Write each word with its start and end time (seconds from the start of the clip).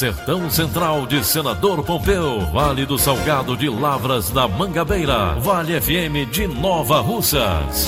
Sertão 0.00 0.48
Central 0.48 1.06
de 1.06 1.22
Senador 1.22 1.84
Pompeu, 1.84 2.40
Vale 2.52 2.86
do 2.86 2.96
Salgado 2.96 3.54
de 3.54 3.68
Lavras 3.68 4.30
da 4.30 4.48
Mangabeira, 4.48 5.34
Vale 5.34 5.78
FM 5.78 6.24
de 6.32 6.46
Nova 6.46 7.00
Russas. 7.00 7.86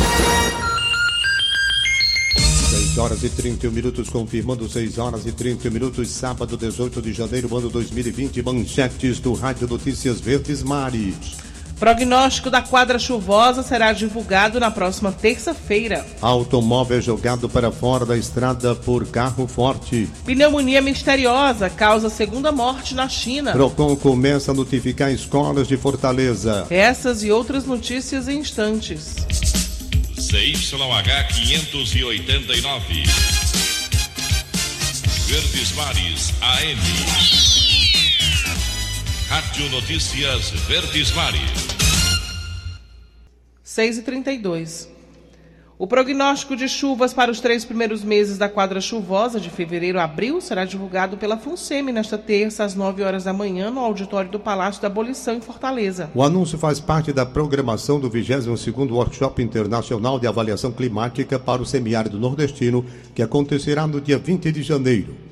6 2.68 2.98
horas 2.98 3.24
e 3.24 3.30
31 3.30 3.72
minutos, 3.72 4.10
confirmando 4.10 4.68
6 4.68 4.98
horas 4.98 5.24
e 5.24 5.33
30 5.33 5.70
minutos, 5.70 6.10
sábado 6.10 6.55
18 6.55 7.00
de 7.00 7.14
janeiro, 7.14 7.56
ano 7.56 7.70
2020, 7.70 8.42
manchetes 8.42 9.18
do 9.18 9.33
Rádio 9.33 9.66
Notícias 9.66 10.20
Verdes 10.20 10.62
Mares. 10.62 11.38
Prognóstico 11.83 12.48
da 12.48 12.62
quadra 12.62 12.97
chuvosa 12.97 13.61
será 13.61 13.92
divulgado 13.92 14.61
na 14.61 14.70
próxima 14.70 15.11
terça-feira. 15.11 16.06
Automóvel 16.20 17.02
jogado 17.02 17.48
para 17.48 17.72
fora 17.72 18.06
da 18.06 18.16
estrada 18.16 18.72
por 18.72 19.05
carro 19.08 19.48
forte. 19.48 20.08
Pneumonia 20.24 20.80
misteriosa 20.80 21.69
causa 21.69 22.08
segunda 22.08 22.52
morte 22.52 22.94
na 22.94 23.08
China. 23.08 23.50
Procon 23.50 23.97
começa 23.97 24.52
a 24.52 24.55
notificar 24.55 25.11
escolas 25.11 25.66
de 25.66 25.77
Fortaleza. 25.77 26.69
Essas 26.70 27.24
e 27.24 27.33
outras 27.33 27.66
notícias 27.66 28.28
em 28.28 28.39
instantes. 28.39 29.17
CYH 30.20 31.34
589. 31.34 33.02
Verdes 35.27 35.72
Mares 35.72 36.33
AM. 36.42 37.61
Rádio 39.33 39.70
Notícias 39.70 40.50
Verdes 40.69 41.11
Mares. 41.12 41.41
6 43.62 43.97
e 43.97 44.02
32 44.02 44.91
O 45.78 45.86
prognóstico 45.86 46.55
de 46.55 46.69
chuvas 46.69 47.14
para 47.14 47.30
os 47.30 47.41
três 47.41 47.64
primeiros 47.64 48.05
meses 48.05 48.36
da 48.36 48.47
quadra 48.47 48.78
chuvosa 48.78 49.41
de 49.41 49.48
fevereiro 49.48 49.98
a 49.98 50.05
abril 50.05 50.39
será 50.39 50.66
divulgado 50.66 51.16
pela 51.16 51.39
FUNSEMI 51.39 51.92
nesta 51.92 52.18
terça, 52.18 52.62
às 52.62 52.74
9 52.74 53.02
horas 53.02 53.24
da 53.24 53.33
manhã, 53.33 53.70
no 53.70 53.80
auditório 53.80 54.30
do 54.30 54.39
Palácio 54.39 54.83
da 54.83 54.89
Abolição, 54.89 55.34
em 55.34 55.40
Fortaleza. 55.40 56.11
O 56.14 56.23
anúncio 56.23 56.58
faz 56.58 56.78
parte 56.78 57.11
da 57.11 57.24
programação 57.24 57.98
do 57.98 58.11
22º 58.11 58.92
Workshop 58.92 59.42
Internacional 59.42 60.20
de 60.20 60.27
Avaliação 60.27 60.70
Climática 60.70 61.39
para 61.39 61.62
o 61.62 61.67
Semiárido 61.67 62.20
Nordestino, 62.20 62.84
que 63.14 63.23
acontecerá 63.23 63.86
no 63.86 63.98
dia 63.98 64.18
20 64.18 64.52
de 64.52 64.62
janeiro. 64.62 65.32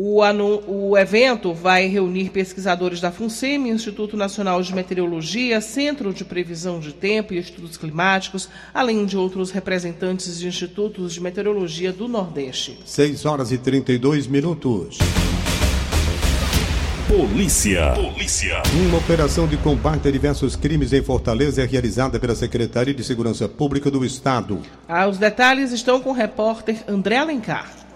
O, 0.00 0.22
anu... 0.22 0.62
o, 0.68 0.96
evento 0.96 1.52
vai 1.52 1.88
reunir 1.88 2.30
pesquisadores 2.30 3.00
da 3.00 3.10
FUNSEMI, 3.10 3.70
Instituto 3.70 4.16
Nacional 4.16 4.62
de 4.62 4.72
Meteorologia, 4.72 5.60
Centro 5.60 6.14
de 6.14 6.24
Previsão 6.24 6.78
de 6.78 6.92
Tempo 6.92 7.34
e 7.34 7.38
Estudos 7.38 7.76
Climáticos, 7.76 8.48
além 8.72 9.04
de 9.04 9.16
outros 9.16 9.50
representantes 9.50 10.38
de 10.38 10.46
institutos 10.46 11.14
de 11.14 11.20
meteorologia 11.20 11.92
do 11.92 12.06
Nordeste. 12.06 12.78
6 12.84 13.26
horas 13.26 13.50
e 13.50 13.58
32 13.58 14.28
minutos. 14.28 14.98
Polícia. 17.08 17.90
Polícia. 17.94 18.62
Uma 18.86 18.98
operação 18.98 19.48
de 19.48 19.56
combate 19.56 20.06
a 20.06 20.12
diversos 20.12 20.54
crimes 20.54 20.92
em 20.92 21.02
Fortaleza 21.02 21.64
é 21.64 21.66
realizada 21.66 22.20
pela 22.20 22.36
Secretaria 22.36 22.94
de 22.94 23.02
Segurança 23.02 23.48
Pública 23.48 23.90
do 23.90 24.04
Estado. 24.04 24.62
Ah, 24.86 25.08
os 25.08 25.18
detalhes 25.18 25.72
estão 25.72 26.00
com 26.00 26.10
o 26.10 26.14
repórter 26.14 26.84
André 26.86 27.16
Alencar. 27.16 27.87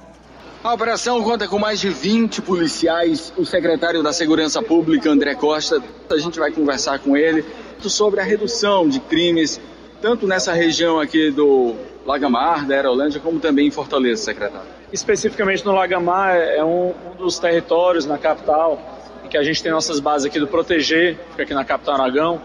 A 0.64 0.72
operação 0.72 1.20
conta 1.24 1.48
com 1.48 1.58
mais 1.58 1.80
de 1.80 1.88
20 1.88 2.40
policiais. 2.40 3.32
O 3.36 3.44
secretário 3.44 4.00
da 4.00 4.12
Segurança 4.12 4.62
Pública, 4.62 5.10
André 5.10 5.34
Costa, 5.34 5.82
a 6.08 6.18
gente 6.18 6.38
vai 6.38 6.52
conversar 6.52 7.00
com 7.00 7.16
ele 7.16 7.44
sobre 7.80 8.20
a 8.20 8.22
redução 8.22 8.88
de 8.88 9.00
crimes, 9.00 9.60
tanto 10.00 10.24
nessa 10.24 10.52
região 10.52 11.00
aqui 11.00 11.32
do 11.32 11.74
Lagamar, 12.06 12.64
da 12.64 12.76
Aerolândia, 12.76 13.20
como 13.20 13.40
também 13.40 13.66
em 13.66 13.70
Fortaleza, 13.72 14.22
secretário. 14.22 14.68
Especificamente 14.92 15.66
no 15.66 15.72
Lagamar, 15.72 16.36
é 16.36 16.62
um, 16.62 16.94
um 17.10 17.16
dos 17.18 17.40
territórios 17.40 18.06
na 18.06 18.16
capital 18.16 18.80
em 19.24 19.28
que 19.28 19.36
a 19.36 19.42
gente 19.42 19.60
tem 19.60 19.72
nossas 19.72 19.98
bases 19.98 20.28
aqui 20.28 20.38
do 20.38 20.46
Proteger, 20.46 21.18
fica 21.30 21.42
aqui 21.42 21.54
na 21.54 21.64
capital 21.64 21.96
Aragão, 21.96 22.40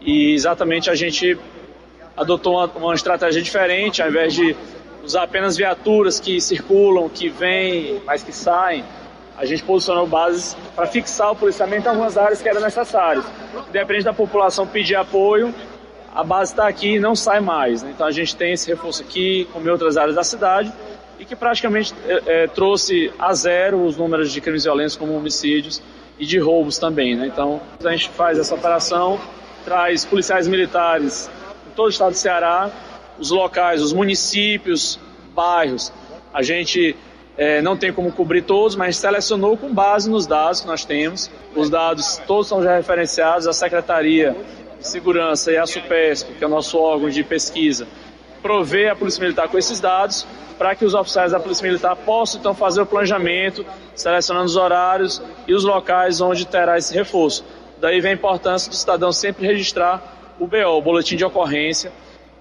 e 0.00 0.32
exatamente 0.32 0.88
a 0.88 0.94
gente 0.94 1.38
adotou 2.16 2.54
uma, 2.54 2.64
uma 2.74 2.94
estratégia 2.94 3.42
diferente, 3.42 4.00
ao 4.00 4.08
invés 4.08 4.32
de 4.32 4.56
usar 5.04 5.22
apenas 5.22 5.56
viaturas 5.56 6.20
que 6.20 6.40
circulam, 6.40 7.08
que 7.08 7.28
vêm, 7.28 8.00
mas 8.04 8.22
que 8.22 8.32
saem. 8.32 8.84
A 9.36 9.44
gente 9.44 9.62
posicionou 9.62 10.06
bases 10.06 10.56
para 10.76 10.86
fixar 10.86 11.32
o 11.32 11.36
policiamento 11.36 11.86
em 11.86 11.88
algumas 11.88 12.18
áreas 12.18 12.42
que 12.42 12.48
eram 12.48 12.60
necessárias. 12.60 13.24
Independente 13.68 14.04
da 14.04 14.12
população 14.12 14.66
pedir 14.66 14.96
apoio, 14.96 15.54
a 16.14 16.22
base 16.22 16.52
está 16.52 16.68
aqui 16.68 16.96
e 16.96 17.00
não 17.00 17.14
sai 17.14 17.40
mais. 17.40 17.82
Né? 17.82 17.92
Então 17.94 18.06
a 18.06 18.10
gente 18.10 18.36
tem 18.36 18.52
esse 18.52 18.68
reforço 18.68 19.02
aqui, 19.02 19.48
como 19.52 19.66
em 19.66 19.70
outras 19.70 19.96
áreas 19.96 20.14
da 20.14 20.24
cidade, 20.24 20.72
e 21.18 21.24
que 21.24 21.36
praticamente 21.36 21.94
é, 22.06 22.22
é, 22.26 22.46
trouxe 22.48 23.12
a 23.18 23.32
zero 23.32 23.84
os 23.84 23.96
números 23.96 24.32
de 24.32 24.40
crimes 24.40 24.64
violentos, 24.64 24.96
como 24.96 25.14
homicídios 25.16 25.82
e 26.18 26.26
de 26.26 26.38
roubos 26.38 26.78
também. 26.78 27.16
Né? 27.16 27.26
Então 27.26 27.60
a 27.82 27.90
gente 27.92 28.10
faz 28.10 28.38
essa 28.38 28.54
operação, 28.54 29.18
traz 29.64 30.04
policiais 30.04 30.46
militares 30.48 31.30
em 31.66 31.70
todo 31.74 31.86
o 31.86 31.90
estado 31.90 32.10
do 32.10 32.16
Ceará, 32.16 32.70
os 33.20 33.30
locais, 33.30 33.82
os 33.82 33.92
municípios, 33.92 34.98
bairros. 35.34 35.92
A 36.32 36.42
gente 36.42 36.96
é, 37.36 37.60
não 37.60 37.76
tem 37.76 37.92
como 37.92 38.10
cobrir 38.10 38.42
todos, 38.42 38.74
mas 38.74 38.96
selecionou 38.96 39.56
com 39.56 39.72
base 39.72 40.10
nos 40.10 40.26
dados 40.26 40.62
que 40.62 40.66
nós 40.66 40.84
temos. 40.84 41.30
Os 41.54 41.68
dados 41.68 42.20
todos 42.26 42.48
são 42.48 42.62
já 42.62 42.76
referenciados. 42.76 43.46
A 43.46 43.52
Secretaria 43.52 44.34
de 44.78 44.88
Segurança 44.88 45.52
e 45.52 45.58
a 45.58 45.66
SUPESP, 45.66 46.34
que 46.34 46.42
é 46.42 46.46
o 46.46 46.50
nosso 46.50 46.78
órgão 46.78 47.10
de 47.10 47.22
pesquisa, 47.22 47.86
provê 48.42 48.88
a 48.88 48.96
Polícia 48.96 49.20
Militar 49.20 49.48
com 49.48 49.58
esses 49.58 49.78
dados 49.78 50.26
para 50.56 50.74
que 50.74 50.84
os 50.84 50.94
oficiais 50.94 51.32
da 51.32 51.40
Polícia 51.40 51.66
Militar 51.66 51.96
possam 51.96 52.40
então 52.40 52.54
fazer 52.54 52.82
o 52.82 52.86
planejamento, 52.86 53.64
selecionando 53.94 54.46
os 54.46 54.56
horários 54.56 55.22
e 55.46 55.54
os 55.54 55.64
locais 55.64 56.20
onde 56.20 56.46
terá 56.46 56.76
esse 56.76 56.94
reforço. 56.94 57.44
Daí 57.80 58.00
vem 58.00 58.12
a 58.12 58.14
importância 58.14 58.70
do 58.70 58.76
cidadão 58.76 59.10
sempre 59.10 59.46
registrar 59.46 60.34
o 60.38 60.46
BO, 60.46 60.76
o 60.76 60.82
boletim 60.82 61.16
de 61.16 61.24
ocorrência, 61.24 61.90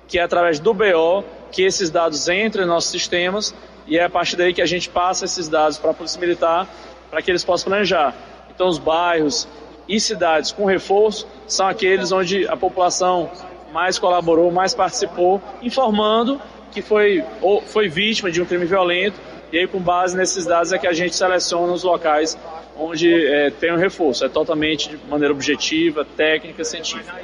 que 0.09 0.19
é 0.19 0.23
através 0.23 0.59
do 0.59 0.73
BO 0.73 1.23
que 1.51 1.63
esses 1.63 1.89
dados 1.89 2.27
entram 2.27 2.65
em 2.65 2.67
nossos 2.67 2.91
sistemas 2.91 3.55
e 3.87 3.97
é 3.97 4.03
a 4.03 4.09
partir 4.09 4.35
daí 4.35 4.53
que 4.53 4.61
a 4.61 4.65
gente 4.65 4.89
passa 4.89 5.23
esses 5.23 5.47
dados 5.47 5.77
para 5.77 5.91
a 5.91 5.93
Polícia 5.93 6.19
Militar 6.19 6.67
para 7.09 7.21
que 7.21 7.31
eles 7.31 7.43
possam 7.43 7.69
planejar. 7.69 8.13
Então, 8.53 8.67
os 8.67 8.77
bairros 8.77 9.47
e 9.87 9.99
cidades 9.99 10.51
com 10.51 10.65
reforço 10.65 11.25
são 11.47 11.67
aqueles 11.67 12.11
onde 12.11 12.45
a 12.47 12.57
população 12.57 13.31
mais 13.71 13.97
colaborou, 13.97 14.51
mais 14.51 14.73
participou, 14.73 15.41
informando 15.61 16.41
que 16.71 16.81
foi, 16.81 17.23
ou 17.41 17.61
foi 17.61 17.87
vítima 17.87 18.29
de 18.29 18.41
um 18.41 18.45
crime 18.45 18.65
violento 18.65 19.19
e 19.51 19.57
aí, 19.57 19.67
com 19.67 19.79
base 19.79 20.15
nesses 20.15 20.45
dados, 20.45 20.71
é 20.71 20.77
que 20.77 20.85
a 20.85 20.93
gente 20.93 21.15
seleciona 21.15 21.73
os 21.73 21.83
locais 21.83 22.37
onde 22.77 23.11
é, 23.11 23.49
tem 23.49 23.73
um 23.73 23.77
reforço. 23.77 24.23
É 24.23 24.29
totalmente 24.29 24.89
de 24.89 24.97
maneira 25.09 25.33
objetiva, 25.33 26.05
técnica, 26.05 26.63
científica. 26.63 27.19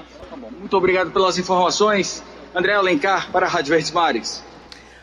Muito 0.58 0.76
obrigado 0.76 1.12
pelas 1.12 1.38
informações. 1.38 2.24
André 2.56 2.74
Alencar, 2.74 3.34
para 3.34 3.46
a 3.46 3.50
Rádio 3.50 3.72
Verdes 3.72 3.92
Mares. 3.92 4.42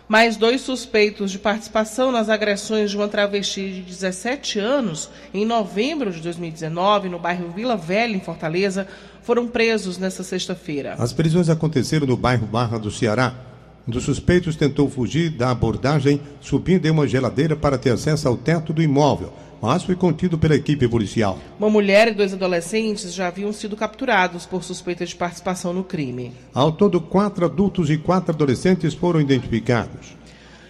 Mais 0.09 0.39
dois 0.39 0.63
suspeitos 0.63 1.31
de 1.31 1.39
participação 1.39 2.11
nas 2.11 2.31
agressões 2.31 2.91
de 2.91 2.97
uma 2.97 3.09
travesti 3.09 3.69
de 3.75 3.83
17 3.83 4.59
anos 4.59 5.11
em 5.35 5.45
novembro 5.45 6.11
de 6.11 6.21
2019, 6.21 7.11
no 7.11 7.19
bairro 7.19 7.51
Vila 7.51 7.77
Velha, 7.77 8.17
em 8.17 8.21
Fortaleza, 8.21 8.89
foram 9.23 9.47
presos 9.47 9.99
nesta 9.99 10.23
sexta-feira. 10.23 10.95
As 10.99 11.13
prisões 11.13 11.51
aconteceram 11.51 12.07
no 12.07 12.17
bairro 12.17 12.47
Barra 12.47 12.79
do 12.79 12.91
Ceará. 12.91 13.35
Um 13.87 13.91
dos 13.91 14.05
suspeitos 14.05 14.57
tentou 14.57 14.89
fugir 14.89 15.29
da 15.29 15.51
abordagem, 15.51 16.23
subindo 16.41 16.87
em 16.87 16.91
uma 16.91 17.07
geladeira 17.07 17.55
para 17.55 17.77
ter 17.77 17.91
acesso 17.91 18.27
ao 18.29 18.37
teto 18.37 18.73
do 18.73 18.81
imóvel, 18.81 19.31
mas 19.63 19.85
foi 19.85 19.95
contido 19.95 20.37
pela 20.37 20.57
equipe 20.57 20.89
policial. 20.89 21.39
Uma 21.57 21.71
mulher 21.71 22.09
e 22.09 22.15
dois 22.15 22.33
adolescentes 22.33 23.15
já 23.15 23.29
haviam 23.29 23.53
sido 23.53 23.77
capturados 23.77 24.45
por 24.45 24.65
suspeita 24.65 25.07
de 25.07 25.15
participação 25.15 25.73
no 25.73 25.85
crime. 25.85 26.33
Ao 26.53 26.73
todo, 26.73 27.01
quatro 27.01 27.45
adultos 27.45 27.89
e 27.89 27.97
quatro 27.97 28.35
adolescentes 28.35 28.93
foram 28.93 29.21
identificados. 29.21 30.17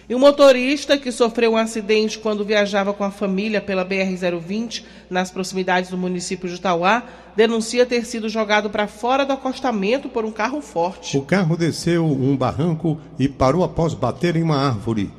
E 0.07 0.13
um 0.13 0.19
motorista 0.19 0.97
que 0.97 1.11
sofreu 1.11 1.53
um 1.53 1.57
acidente 1.57 2.19
quando 2.19 2.45
viajava 2.45 2.93
com 2.93 3.03
a 3.03 3.09
família 3.09 3.61
pela 3.61 3.85
BR-020 3.85 4.83
nas 5.09 5.31
proximidades 5.31 5.89
do 5.89 5.97
município 5.97 6.47
de 6.47 6.59
Tauá 6.59 7.03
denuncia 7.35 7.85
ter 7.85 8.05
sido 8.05 8.29
jogado 8.29 8.69
para 8.69 8.85
fora 8.85 9.25
do 9.25 9.33
acostamento 9.33 10.09
por 10.09 10.25
um 10.25 10.31
carro 10.31 10.61
forte. 10.61 11.17
O 11.17 11.21
carro 11.21 11.57
desceu 11.57 12.05
um 12.05 12.35
barranco 12.35 12.99
e 13.17 13.27
parou 13.27 13.63
após 13.63 13.93
bater 13.93 14.35
em 14.35 14.43
uma 14.43 14.57
árvore. 14.57 15.09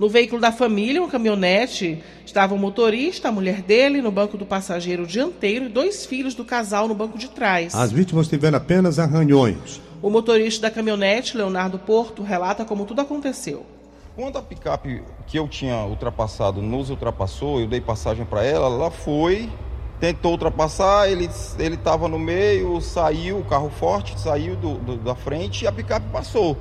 No 0.00 0.08
veículo 0.08 0.40
da 0.40 0.50
família, 0.50 1.02
uma 1.02 1.10
caminhonete, 1.10 2.02
estava 2.24 2.54
o 2.54 2.58
motorista, 2.58 3.28
a 3.28 3.30
mulher 3.30 3.60
dele, 3.60 4.00
no 4.00 4.10
banco 4.10 4.38
do 4.38 4.46
passageiro 4.46 5.06
dianteiro 5.06 5.66
e 5.66 5.68
dois 5.68 6.06
filhos 6.06 6.34
do 6.34 6.42
casal 6.42 6.88
no 6.88 6.94
banco 6.94 7.18
de 7.18 7.28
trás. 7.28 7.74
As 7.74 7.92
vítimas 7.92 8.26
tiveram 8.26 8.56
apenas 8.56 8.98
arranhões. 8.98 9.78
O 10.00 10.08
motorista 10.08 10.62
da 10.62 10.70
caminhonete, 10.70 11.36
Leonardo 11.36 11.78
Porto, 11.78 12.22
relata 12.22 12.64
como 12.64 12.86
tudo 12.86 13.02
aconteceu. 13.02 13.66
Quando 14.16 14.38
a 14.38 14.42
picape 14.42 15.02
que 15.26 15.38
eu 15.38 15.46
tinha 15.46 15.84
ultrapassado 15.84 16.62
nos 16.62 16.88
ultrapassou, 16.88 17.60
eu 17.60 17.66
dei 17.66 17.82
passagem 17.82 18.24
para 18.24 18.42
ela, 18.42 18.68
ela 18.68 18.90
foi, 18.90 19.50
tentou 20.00 20.32
ultrapassar, 20.32 21.10
ele 21.10 21.28
ele 21.58 21.74
estava 21.74 22.08
no 22.08 22.18
meio, 22.18 22.80
saiu, 22.80 23.40
o 23.40 23.44
carro 23.44 23.68
forte 23.68 24.18
saiu 24.18 24.56
do, 24.56 24.78
do, 24.78 24.96
da 24.96 25.14
frente 25.14 25.66
e 25.66 25.68
a 25.68 25.72
picape 25.72 26.06
passou. 26.10 26.56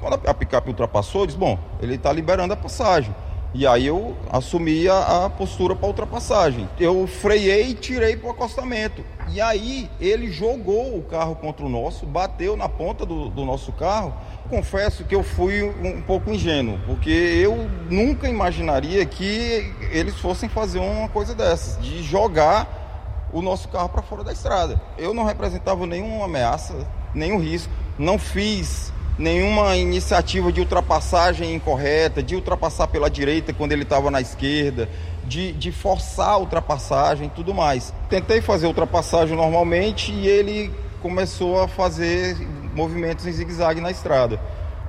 Quando 0.00 0.14
a, 0.26 0.34
picape 0.34 0.68
ultrapassou, 0.68 1.22
eu 1.22 1.26
disse, 1.26 1.38
bom, 1.38 1.58
ele 1.80 1.96
está 1.96 2.12
liberando 2.12 2.54
a 2.54 2.56
passagem. 2.56 3.14
E 3.52 3.66
aí 3.66 3.86
eu 3.86 4.16
assumi 4.30 4.88
a, 4.88 5.24
a 5.24 5.30
postura 5.30 5.74
para 5.74 5.88
ultrapassagem. 5.88 6.68
Eu 6.78 7.06
freiei 7.06 7.70
e 7.70 7.74
tirei 7.74 8.16
para 8.16 8.28
o 8.28 8.30
acostamento. 8.30 9.04
E 9.28 9.40
aí 9.40 9.90
ele 10.00 10.30
jogou 10.30 10.96
o 10.96 11.02
carro 11.02 11.34
contra 11.34 11.66
o 11.66 11.68
nosso, 11.68 12.06
bateu 12.06 12.56
na 12.56 12.68
ponta 12.68 13.04
do, 13.04 13.28
do 13.28 13.44
nosso 13.44 13.72
carro. 13.72 14.14
Confesso 14.48 15.04
que 15.04 15.14
eu 15.14 15.22
fui 15.22 15.62
um, 15.62 15.98
um 15.98 16.02
pouco 16.02 16.30
ingênuo, 16.30 16.78
porque 16.86 17.10
eu 17.10 17.68
nunca 17.90 18.28
imaginaria 18.28 19.04
que 19.04 19.72
eles 19.90 20.16
fossem 20.18 20.48
fazer 20.48 20.78
uma 20.78 21.08
coisa 21.08 21.34
dessas, 21.34 21.80
de 21.82 22.02
jogar 22.02 23.28
o 23.32 23.42
nosso 23.42 23.68
carro 23.68 23.88
para 23.88 24.02
fora 24.02 24.24
da 24.24 24.32
estrada. 24.32 24.80
Eu 24.96 25.12
não 25.12 25.24
representava 25.24 25.86
nenhuma 25.86 26.24
ameaça, 26.24 26.74
nenhum 27.14 27.38
risco, 27.38 27.72
não 27.98 28.18
fiz 28.18 28.92
nenhuma 29.20 29.76
iniciativa 29.76 30.50
de 30.50 30.60
ultrapassagem 30.60 31.54
incorreta, 31.54 32.22
de 32.22 32.34
ultrapassar 32.34 32.86
pela 32.88 33.10
direita 33.10 33.52
quando 33.52 33.72
ele 33.72 33.82
estava 33.82 34.10
na 34.10 34.18
esquerda, 34.18 34.88
de, 35.26 35.52
de 35.52 35.70
forçar 35.70 36.30
a 36.30 36.38
ultrapassagem 36.38 37.26
e 37.26 37.30
tudo 37.30 37.52
mais. 37.52 37.92
Tentei 38.08 38.40
fazer 38.40 38.66
ultrapassagem 38.66 39.36
normalmente 39.36 40.10
e 40.10 40.26
ele 40.26 40.72
começou 41.02 41.60
a 41.60 41.68
fazer 41.68 42.34
movimentos 42.74 43.26
em 43.26 43.32
zigue-zague 43.32 43.80
na 43.80 43.90
estrada. 43.90 44.40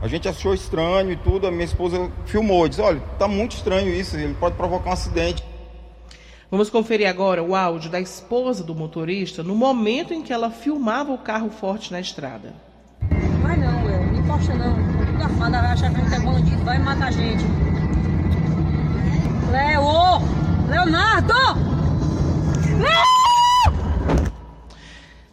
A 0.02 0.08
gente 0.08 0.30
achou 0.30 0.54
estranho 0.54 1.12
e 1.12 1.18
tudo, 1.18 1.46
a 1.46 1.52
minha 1.52 1.66
esposa 1.66 2.10
filmou, 2.26 2.70
disse, 2.70 2.82
olha, 2.82 3.02
tá 3.20 3.28
muito 3.28 3.58
estranho 3.58 3.94
isso, 3.94 4.16
ele 4.16 4.34
pode 4.34 4.56
provocar 4.56 4.92
um 4.92 4.94
acidente. 4.94 5.44
Vamos 6.50 6.70
conferir 6.70 7.08
agora 7.08 7.44
o 7.44 7.54
áudio 7.54 7.92
da 7.92 8.00
esposa 8.00 8.64
do 8.64 8.74
motorista 8.74 9.44
no 9.44 9.56
momento 9.56 10.14
em 10.14 10.22
que 10.22 10.32
ela 10.32 10.50
filmava 10.50 11.12
o 11.12 11.18
carro 11.18 11.50
forte 11.50 11.92
na 11.92 12.00
estrada. 12.00 12.71
Vai 14.48 14.58
não, 14.58 14.74
tudo 15.06 15.24
armado, 15.24 15.52
vai 15.52 15.72
achar 15.72 15.92
que 15.92 16.02
a 16.02 16.04
gente 16.04 16.16
é 16.16 16.20
bandido, 16.20 16.64
vai 16.64 16.80
matar 16.80 17.08
a 17.10 17.12
gente. 17.12 17.46
Leo! 19.52 20.22
Leonardo! 20.68 21.34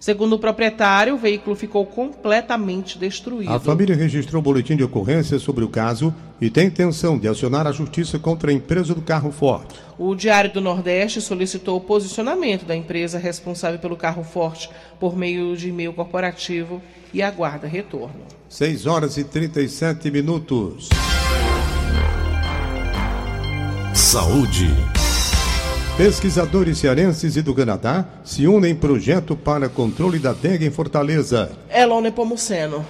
Segundo 0.01 0.35
o 0.35 0.39
proprietário, 0.39 1.15
o 1.15 1.19
veículo 1.19 1.57
ficou 1.57 1.85
completamente 1.85 2.99
destruído. 2.99 3.53
A 3.53 3.59
família 3.59 3.97
registrou 3.97 4.41
um 4.41 4.43
boletim 4.43 4.77
de 4.77 4.85
ocorrência 4.85 5.39
sobre 5.39 5.65
o 5.65 5.69
caso 5.69 6.15
e 6.41 6.49
tem 6.49 6.69
intenção 6.69 7.19
de 7.19 7.27
acionar 7.27 7.67
a 7.67 7.73
justiça 7.73 8.19
contra 8.19 8.51
a 8.51 8.55
empresa 8.55 8.95
do 8.95 9.03
carro 9.03 9.33
forte. 9.33 9.75
O 9.99 10.15
Diário 10.15 10.53
do 10.53 10.61
Nordeste 10.61 11.21
solicitou 11.21 11.77
o 11.77 11.81
posicionamento 11.81 12.65
da 12.65 12.77
empresa 12.77 13.19
responsável 13.19 13.81
pelo 13.81 13.97
carro 13.97 14.23
forte 14.23 14.71
por 15.01 15.17
meio 15.17 15.57
de 15.57 15.71
e-mail 15.71 15.93
corporativo 15.93 16.81
e 17.13 17.21
aguarda 17.21 17.67
retorno. 17.67 18.21
6 18.49 18.87
horas 18.87 19.17
e 19.17 19.25
37 19.25 20.11
minutos. 20.13 20.89
Saúde. 23.93 24.98
Pesquisadores 25.99 26.79
cearenses 26.79 27.35
e 27.35 27.43
do 27.43 27.53
Canadá 27.53 28.07
se 28.23 28.47
unem 28.47 28.71
em 28.71 28.75
projeto 28.77 29.35
para 29.35 29.69
controle 29.69 30.21
da 30.21 30.33
dengue 30.33 30.65
em 30.65 30.71
Fortaleza. 30.71 31.51
Elon 31.69 32.01
Nepomuceno. 32.01 32.87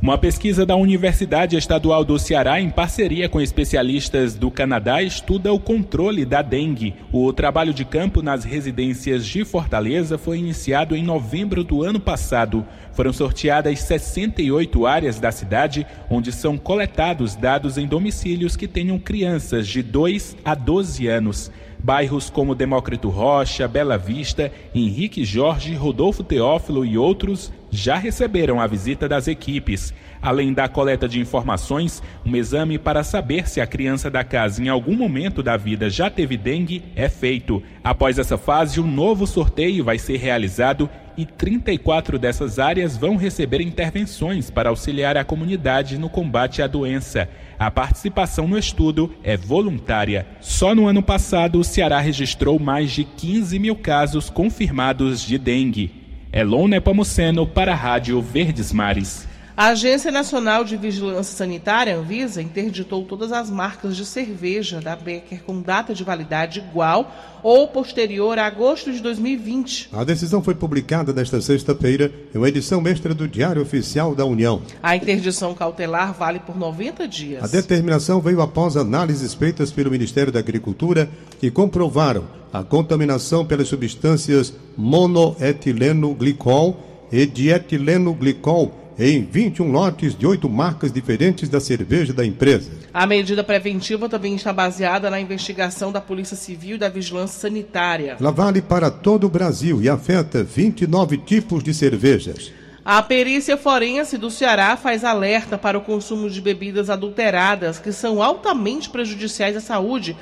Uma 0.00 0.16
pesquisa 0.16 0.64
da 0.64 0.74
Universidade 0.74 1.58
Estadual 1.58 2.06
do 2.06 2.18
Ceará, 2.18 2.58
em 2.58 2.70
parceria 2.70 3.28
com 3.28 3.38
especialistas 3.38 4.34
do 4.34 4.50
Canadá, 4.50 5.02
estuda 5.02 5.52
o 5.52 5.60
controle 5.60 6.24
da 6.24 6.40
dengue. 6.40 6.94
O 7.12 7.30
trabalho 7.34 7.74
de 7.74 7.84
campo 7.84 8.22
nas 8.22 8.44
residências 8.44 9.26
de 9.26 9.44
Fortaleza 9.44 10.16
foi 10.16 10.38
iniciado 10.38 10.96
em 10.96 11.02
novembro 11.02 11.62
do 11.62 11.82
ano 11.82 12.00
passado. 12.00 12.64
Foram 12.92 13.12
sorteadas 13.12 13.80
68 13.80 14.86
áreas 14.86 15.20
da 15.20 15.30
cidade, 15.30 15.86
onde 16.08 16.32
são 16.32 16.56
coletados 16.56 17.34
dados 17.34 17.76
em 17.76 17.86
domicílios 17.86 18.56
que 18.56 18.66
tenham 18.66 18.98
crianças 18.98 19.68
de 19.68 19.82
2 19.82 20.36
a 20.42 20.54
12 20.54 21.06
anos. 21.08 21.50
Bairros 21.82 22.28
como 22.28 22.54
Demócrito 22.54 23.08
Rocha, 23.08 23.68
Bela 23.68 23.96
Vista, 23.96 24.52
Henrique 24.74 25.24
Jorge, 25.24 25.74
Rodolfo 25.74 26.22
Teófilo 26.22 26.84
e 26.84 26.98
outros 26.98 27.52
já 27.70 27.96
receberam 27.96 28.60
a 28.60 28.66
visita 28.66 29.08
das 29.08 29.28
equipes. 29.28 29.92
Além 30.20 30.52
da 30.52 30.68
coleta 30.68 31.08
de 31.08 31.20
informações, 31.20 32.02
um 32.24 32.34
exame 32.34 32.78
para 32.78 33.04
saber 33.04 33.48
se 33.48 33.60
a 33.60 33.66
criança 33.66 34.10
da 34.10 34.24
casa 34.24 34.62
em 34.62 34.68
algum 34.68 34.96
momento 34.96 35.42
da 35.42 35.56
vida 35.56 35.88
já 35.88 36.10
teve 36.10 36.36
dengue 36.36 36.82
é 36.96 37.08
feito. 37.08 37.62
Após 37.84 38.18
essa 38.18 38.36
fase, 38.36 38.80
um 38.80 38.86
novo 38.86 39.26
sorteio 39.26 39.84
vai 39.84 39.98
ser 39.98 40.16
realizado 40.16 40.90
e 41.18 41.26
34 41.26 42.16
dessas 42.16 42.60
áreas 42.60 42.96
vão 42.96 43.16
receber 43.16 43.60
intervenções 43.60 44.50
para 44.50 44.70
auxiliar 44.70 45.16
a 45.16 45.24
comunidade 45.24 45.98
no 45.98 46.08
combate 46.08 46.62
à 46.62 46.68
doença. 46.68 47.28
A 47.58 47.72
participação 47.72 48.46
no 48.46 48.56
estudo 48.56 49.12
é 49.24 49.36
voluntária. 49.36 50.26
Só 50.40 50.76
no 50.76 50.86
ano 50.86 51.02
passado, 51.02 51.58
o 51.58 51.64
Ceará 51.64 51.98
registrou 51.98 52.60
mais 52.60 52.92
de 52.92 53.02
15 53.02 53.58
mil 53.58 53.74
casos 53.74 54.30
confirmados 54.30 55.20
de 55.20 55.36
dengue. 55.36 55.92
Elon 56.32 56.68
Nepomuceno 56.68 57.44
para 57.46 57.72
a 57.72 57.76
Rádio 57.76 58.22
Verdes 58.22 58.72
Mares. 58.72 59.27
A 59.58 59.70
Agência 59.70 60.12
Nacional 60.12 60.62
de 60.62 60.76
Vigilância 60.76 61.36
Sanitária, 61.36 61.98
Anvisa, 61.98 62.40
interditou 62.40 63.02
todas 63.04 63.32
as 63.32 63.50
marcas 63.50 63.96
de 63.96 64.06
cerveja 64.06 64.80
da 64.80 64.94
Becker 64.94 65.42
com 65.42 65.60
data 65.60 65.92
de 65.92 66.04
validade 66.04 66.60
igual 66.60 67.12
ou 67.42 67.66
posterior 67.66 68.38
a 68.38 68.46
agosto 68.46 68.92
de 68.92 69.00
2020. 69.00 69.88
A 69.92 70.04
decisão 70.04 70.44
foi 70.44 70.54
publicada 70.54 71.12
nesta 71.12 71.40
sexta-feira 71.40 72.12
em 72.32 72.38
uma 72.38 72.48
edição 72.48 72.86
extra 72.86 73.12
do 73.12 73.26
Diário 73.26 73.60
Oficial 73.60 74.14
da 74.14 74.24
União. 74.24 74.62
A 74.80 74.94
interdição 74.94 75.52
cautelar 75.54 76.12
vale 76.12 76.38
por 76.38 76.56
90 76.56 77.08
dias. 77.08 77.42
A 77.42 77.48
determinação 77.48 78.20
veio 78.20 78.40
após 78.40 78.76
análises 78.76 79.34
feitas 79.34 79.72
pelo 79.72 79.90
Ministério 79.90 80.32
da 80.32 80.38
Agricultura 80.38 81.10
que 81.40 81.50
comprovaram 81.50 82.22
a 82.52 82.62
contaminação 82.62 83.44
pelas 83.44 83.66
substâncias 83.66 84.54
monoetileno 84.76 86.14
glicol 86.14 86.78
e 87.10 87.26
dietileno 87.26 88.14
glicol 88.14 88.77
em 88.98 89.22
21 89.22 89.70
lotes 89.70 90.16
de 90.16 90.26
oito 90.26 90.48
marcas 90.48 90.90
diferentes 90.90 91.48
da 91.48 91.60
cerveja 91.60 92.12
da 92.12 92.26
empresa. 92.26 92.70
A 92.92 93.06
medida 93.06 93.44
preventiva 93.44 94.08
também 94.08 94.34
está 94.34 94.52
baseada 94.52 95.08
na 95.08 95.20
investigação 95.20 95.92
da 95.92 96.00
Polícia 96.00 96.36
Civil 96.36 96.74
e 96.76 96.78
da 96.78 96.88
Vigilância 96.88 97.40
Sanitária. 97.40 98.16
Ela 98.18 98.32
vale 98.32 98.60
para 98.60 98.90
todo 98.90 99.24
o 99.24 99.30
Brasil 99.30 99.80
e 99.80 99.88
afeta 99.88 100.42
29 100.42 101.18
tipos 101.18 101.62
de 101.62 101.72
cervejas. 101.72 102.50
A 102.84 103.02
perícia 103.02 103.56
forense 103.56 104.16
do 104.16 104.30
Ceará 104.30 104.76
faz 104.76 105.04
alerta 105.04 105.58
para 105.58 105.76
o 105.78 105.82
consumo 105.82 106.28
de 106.28 106.40
bebidas 106.40 106.88
adulteradas 106.88 107.78
que 107.78 107.92
são 107.92 108.22
altamente 108.22 108.88
prejudiciais 108.88 109.56
à 109.56 109.60
saúde. 109.60 110.16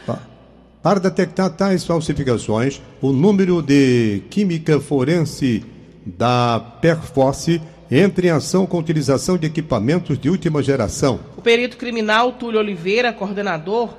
Para 0.83 1.00
detectar 1.00 1.50
tais 1.50 1.85
falsificações, 1.85 2.83
o 3.00 3.12
número 3.12 3.62
de 3.62 4.23
química 4.28 4.80
forense 4.80 5.64
da 6.04 6.61
Perforce 6.80 7.61
entra 7.90 8.26
em 8.26 8.31
ação 8.31 8.66
com 8.66 8.78
utilização 8.78 9.38
de 9.38 9.47
equipamentos 9.47 10.19
de 10.19 10.28
última 10.28 10.62
geração. 10.62 11.21
O 11.37 11.43
perito 11.43 11.76
criminal 11.76 12.33
Túlio 12.33 12.59
Oliveira, 12.59 13.12
coordenador 13.12 13.95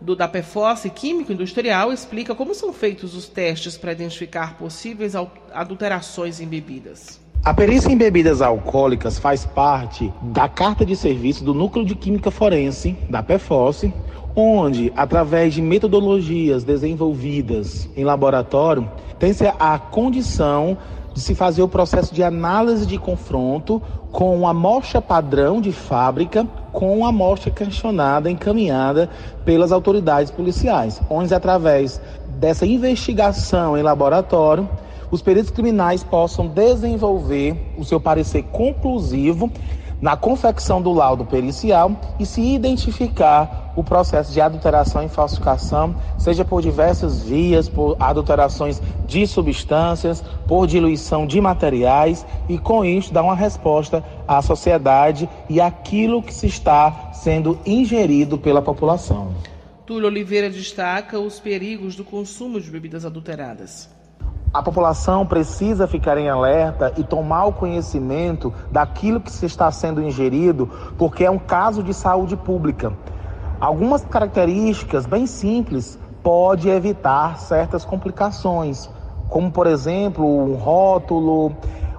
do 0.00 0.16
da 0.16 0.26
PFOS 0.26 0.84
Químico 0.94 1.32
Industrial, 1.32 1.92
explica 1.92 2.34
como 2.34 2.54
são 2.54 2.72
feitos 2.72 3.14
os 3.14 3.28
testes 3.28 3.76
para 3.76 3.92
identificar 3.92 4.56
possíveis 4.56 5.14
adulterações 5.52 6.40
em 6.40 6.46
bebidas. 6.46 7.20
A 7.42 7.54
perícia 7.54 7.90
em 7.90 7.96
bebidas 7.96 8.42
alcoólicas 8.42 9.18
faz 9.18 9.46
parte 9.46 10.12
da 10.22 10.46
carta 10.48 10.84
de 10.84 10.94
serviço 10.94 11.42
do 11.42 11.54
Núcleo 11.54 11.86
de 11.86 11.94
Química 11.94 12.30
Forense, 12.30 12.96
da 13.08 13.22
PFOS, 13.22 13.86
onde, 14.36 14.92
através 14.94 15.54
de 15.54 15.62
metodologias 15.62 16.64
desenvolvidas 16.64 17.88
em 17.96 18.04
laboratório, 18.04 18.90
tem-se 19.18 19.46
a 19.46 19.78
condição 19.78 20.76
de 21.14 21.20
se 21.20 21.34
fazer 21.34 21.62
o 21.62 21.68
processo 21.68 22.14
de 22.14 22.22
análise 22.22 22.86
de 22.86 22.98
confronto 22.98 23.82
com 24.12 24.46
a 24.46 24.50
amostra 24.50 25.00
padrão 25.00 25.60
de 25.60 25.72
fábrica 25.72 26.46
com 26.72 27.04
a 27.04 27.08
amostra 27.08 27.50
questionada, 27.50 28.30
encaminhada 28.30 29.10
pelas 29.44 29.72
autoridades 29.72 30.30
policiais, 30.30 31.00
onde 31.10 31.34
através 31.34 32.00
dessa 32.38 32.64
investigação 32.64 33.76
em 33.76 33.82
laboratório, 33.82 34.68
os 35.10 35.20
peritos 35.20 35.50
criminais 35.50 36.04
possam 36.04 36.46
desenvolver 36.46 37.74
o 37.76 37.84
seu 37.84 38.00
parecer 38.00 38.44
conclusivo 38.44 39.50
na 40.00 40.16
confecção 40.16 40.80
do 40.80 40.92
laudo 40.92 41.26
pericial 41.26 41.92
e 42.18 42.24
se 42.24 42.40
identificar 42.40 43.69
o 43.80 43.84
processo 43.84 44.32
de 44.32 44.40
adulteração 44.40 45.02
e 45.02 45.08
falsificação, 45.08 45.96
seja 46.18 46.44
por 46.44 46.60
diversas 46.60 47.22
vias, 47.22 47.68
por 47.68 47.96
adulterações 47.98 48.80
de 49.06 49.26
substâncias, 49.26 50.22
por 50.46 50.66
diluição 50.66 51.26
de 51.26 51.40
materiais, 51.40 52.26
e 52.48 52.58
com 52.58 52.84
isso 52.84 53.12
dar 53.12 53.22
uma 53.22 53.34
resposta 53.34 54.04
à 54.28 54.42
sociedade 54.42 55.28
e 55.48 55.60
àquilo 55.60 56.22
que 56.22 56.32
se 56.32 56.46
está 56.46 57.10
sendo 57.12 57.58
ingerido 57.64 58.36
pela 58.36 58.60
população. 58.60 59.34
Túlio 59.86 60.06
Oliveira 60.06 60.48
destaca 60.48 61.18
os 61.18 61.40
perigos 61.40 61.96
do 61.96 62.04
consumo 62.04 62.60
de 62.60 62.70
bebidas 62.70 63.04
adulteradas. 63.04 63.88
A 64.52 64.62
população 64.62 65.24
precisa 65.24 65.86
ficar 65.86 66.18
em 66.18 66.28
alerta 66.28 66.92
e 66.96 67.04
tomar 67.04 67.46
o 67.46 67.52
conhecimento 67.52 68.52
daquilo 68.70 69.20
que 69.20 69.30
se 69.30 69.46
está 69.46 69.70
sendo 69.70 70.02
ingerido, 70.02 70.68
porque 70.98 71.24
é 71.24 71.30
um 71.30 71.38
caso 71.38 71.82
de 71.82 71.94
saúde 71.94 72.36
pública. 72.36 72.92
Algumas 73.60 74.02
características 74.02 75.04
bem 75.04 75.26
simples 75.26 75.98
pode 76.22 76.70
evitar 76.70 77.38
certas 77.38 77.84
complicações, 77.84 78.88
como 79.28 79.50
por 79.50 79.66
exemplo, 79.66 80.24
um 80.24 80.54
rótulo, 80.54 81.52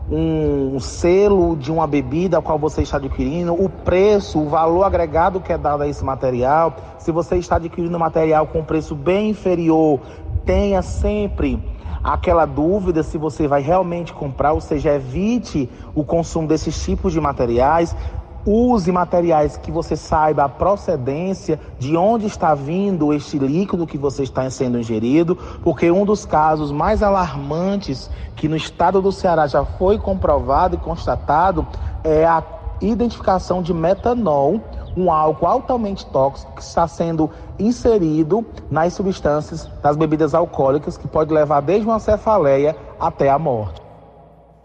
um 0.09 0.79
selo 0.79 1.55
de 1.55 1.71
uma 1.71 1.85
bebida 1.85 2.39
a 2.39 2.41
qual 2.41 2.57
você 2.57 2.81
está 2.81 2.97
adquirindo, 2.97 3.53
o 3.53 3.69
preço, 3.69 4.39
o 4.39 4.49
valor 4.49 4.83
agregado 4.83 5.39
que 5.39 5.53
é 5.53 5.57
dado 5.57 5.83
a 5.83 5.87
esse 5.87 6.03
material. 6.03 6.75
Se 6.97 7.11
você 7.11 7.37
está 7.37 7.57
adquirindo 7.57 7.97
material 7.99 8.47
com 8.47 8.63
preço 8.63 8.95
bem 8.95 9.29
inferior, 9.29 9.99
tenha 10.43 10.81
sempre 10.81 11.63
aquela 12.03 12.47
dúvida 12.47 13.03
se 13.03 13.19
você 13.19 13.47
vai 13.47 13.61
realmente 13.61 14.11
comprar, 14.13 14.53
ou 14.53 14.61
seja, 14.61 14.95
evite 14.95 15.69
o 15.93 16.03
consumo 16.03 16.47
desses 16.47 16.83
tipos 16.83 17.13
de 17.13 17.21
materiais. 17.21 17.95
Use 18.45 18.91
materiais 18.91 19.55
que 19.57 19.71
você 19.71 19.95
saiba 19.95 20.43
a 20.43 20.49
procedência 20.49 21.59
de 21.77 21.95
onde 21.95 22.25
está 22.25 22.55
vindo 22.55 23.13
este 23.13 23.37
líquido 23.37 23.85
que 23.85 23.97
você 23.97 24.23
está 24.23 24.49
sendo 24.49 24.79
ingerido, 24.79 25.37
porque 25.63 25.91
um 25.91 26.05
dos 26.05 26.25
casos 26.25 26.71
mais 26.71 27.03
alarmantes 27.03 28.09
que 28.35 28.47
no 28.47 28.55
estado 28.55 29.01
do 29.01 29.11
Ceará 29.11 29.45
já 29.45 29.63
foi 29.63 29.99
comprovado 29.99 30.75
e 30.75 30.79
constatado 30.79 31.67
é 32.03 32.25
a 32.25 32.43
identificação 32.81 33.61
de 33.61 33.73
metanol 33.73 34.59
um 34.95 35.11
álcool 35.11 35.47
altamente 35.47 36.05
tóxico 36.07 36.53
que 36.55 36.61
está 36.61 36.87
sendo 36.87 37.29
inserido 37.57 38.45
nas 38.69 38.93
substâncias 38.93 39.69
das 39.81 39.95
bebidas 39.95 40.33
alcoólicas, 40.33 40.97
que 40.97 41.07
pode 41.07 41.33
levar 41.33 41.61
desde 41.61 41.87
uma 41.87 41.99
cefaleia 41.99 42.75
até 42.99 43.29
a 43.29 43.39
morte. 43.39 43.80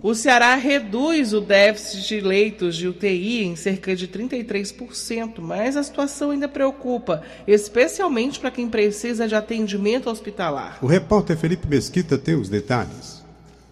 O 0.02 0.14
Ceará 0.14 0.54
reduz 0.56 1.32
o 1.32 1.40
déficit 1.40 2.06
de 2.06 2.20
leitos 2.20 2.76
de 2.76 2.86
UTI 2.86 3.44
em 3.44 3.56
cerca 3.56 3.96
de 3.96 4.06
33%, 4.06 5.40
mas 5.40 5.74
a 5.74 5.82
situação 5.82 6.30
ainda 6.30 6.46
preocupa, 6.46 7.22
especialmente 7.48 8.38
para 8.38 8.50
quem 8.50 8.68
precisa 8.68 9.26
de 9.26 9.34
atendimento 9.34 10.10
hospitalar. 10.10 10.78
O 10.82 10.86
repórter 10.86 11.36
Felipe 11.36 11.66
Mesquita 11.66 12.18
tem 12.18 12.34
os 12.34 12.50
detalhes. 12.50 13.25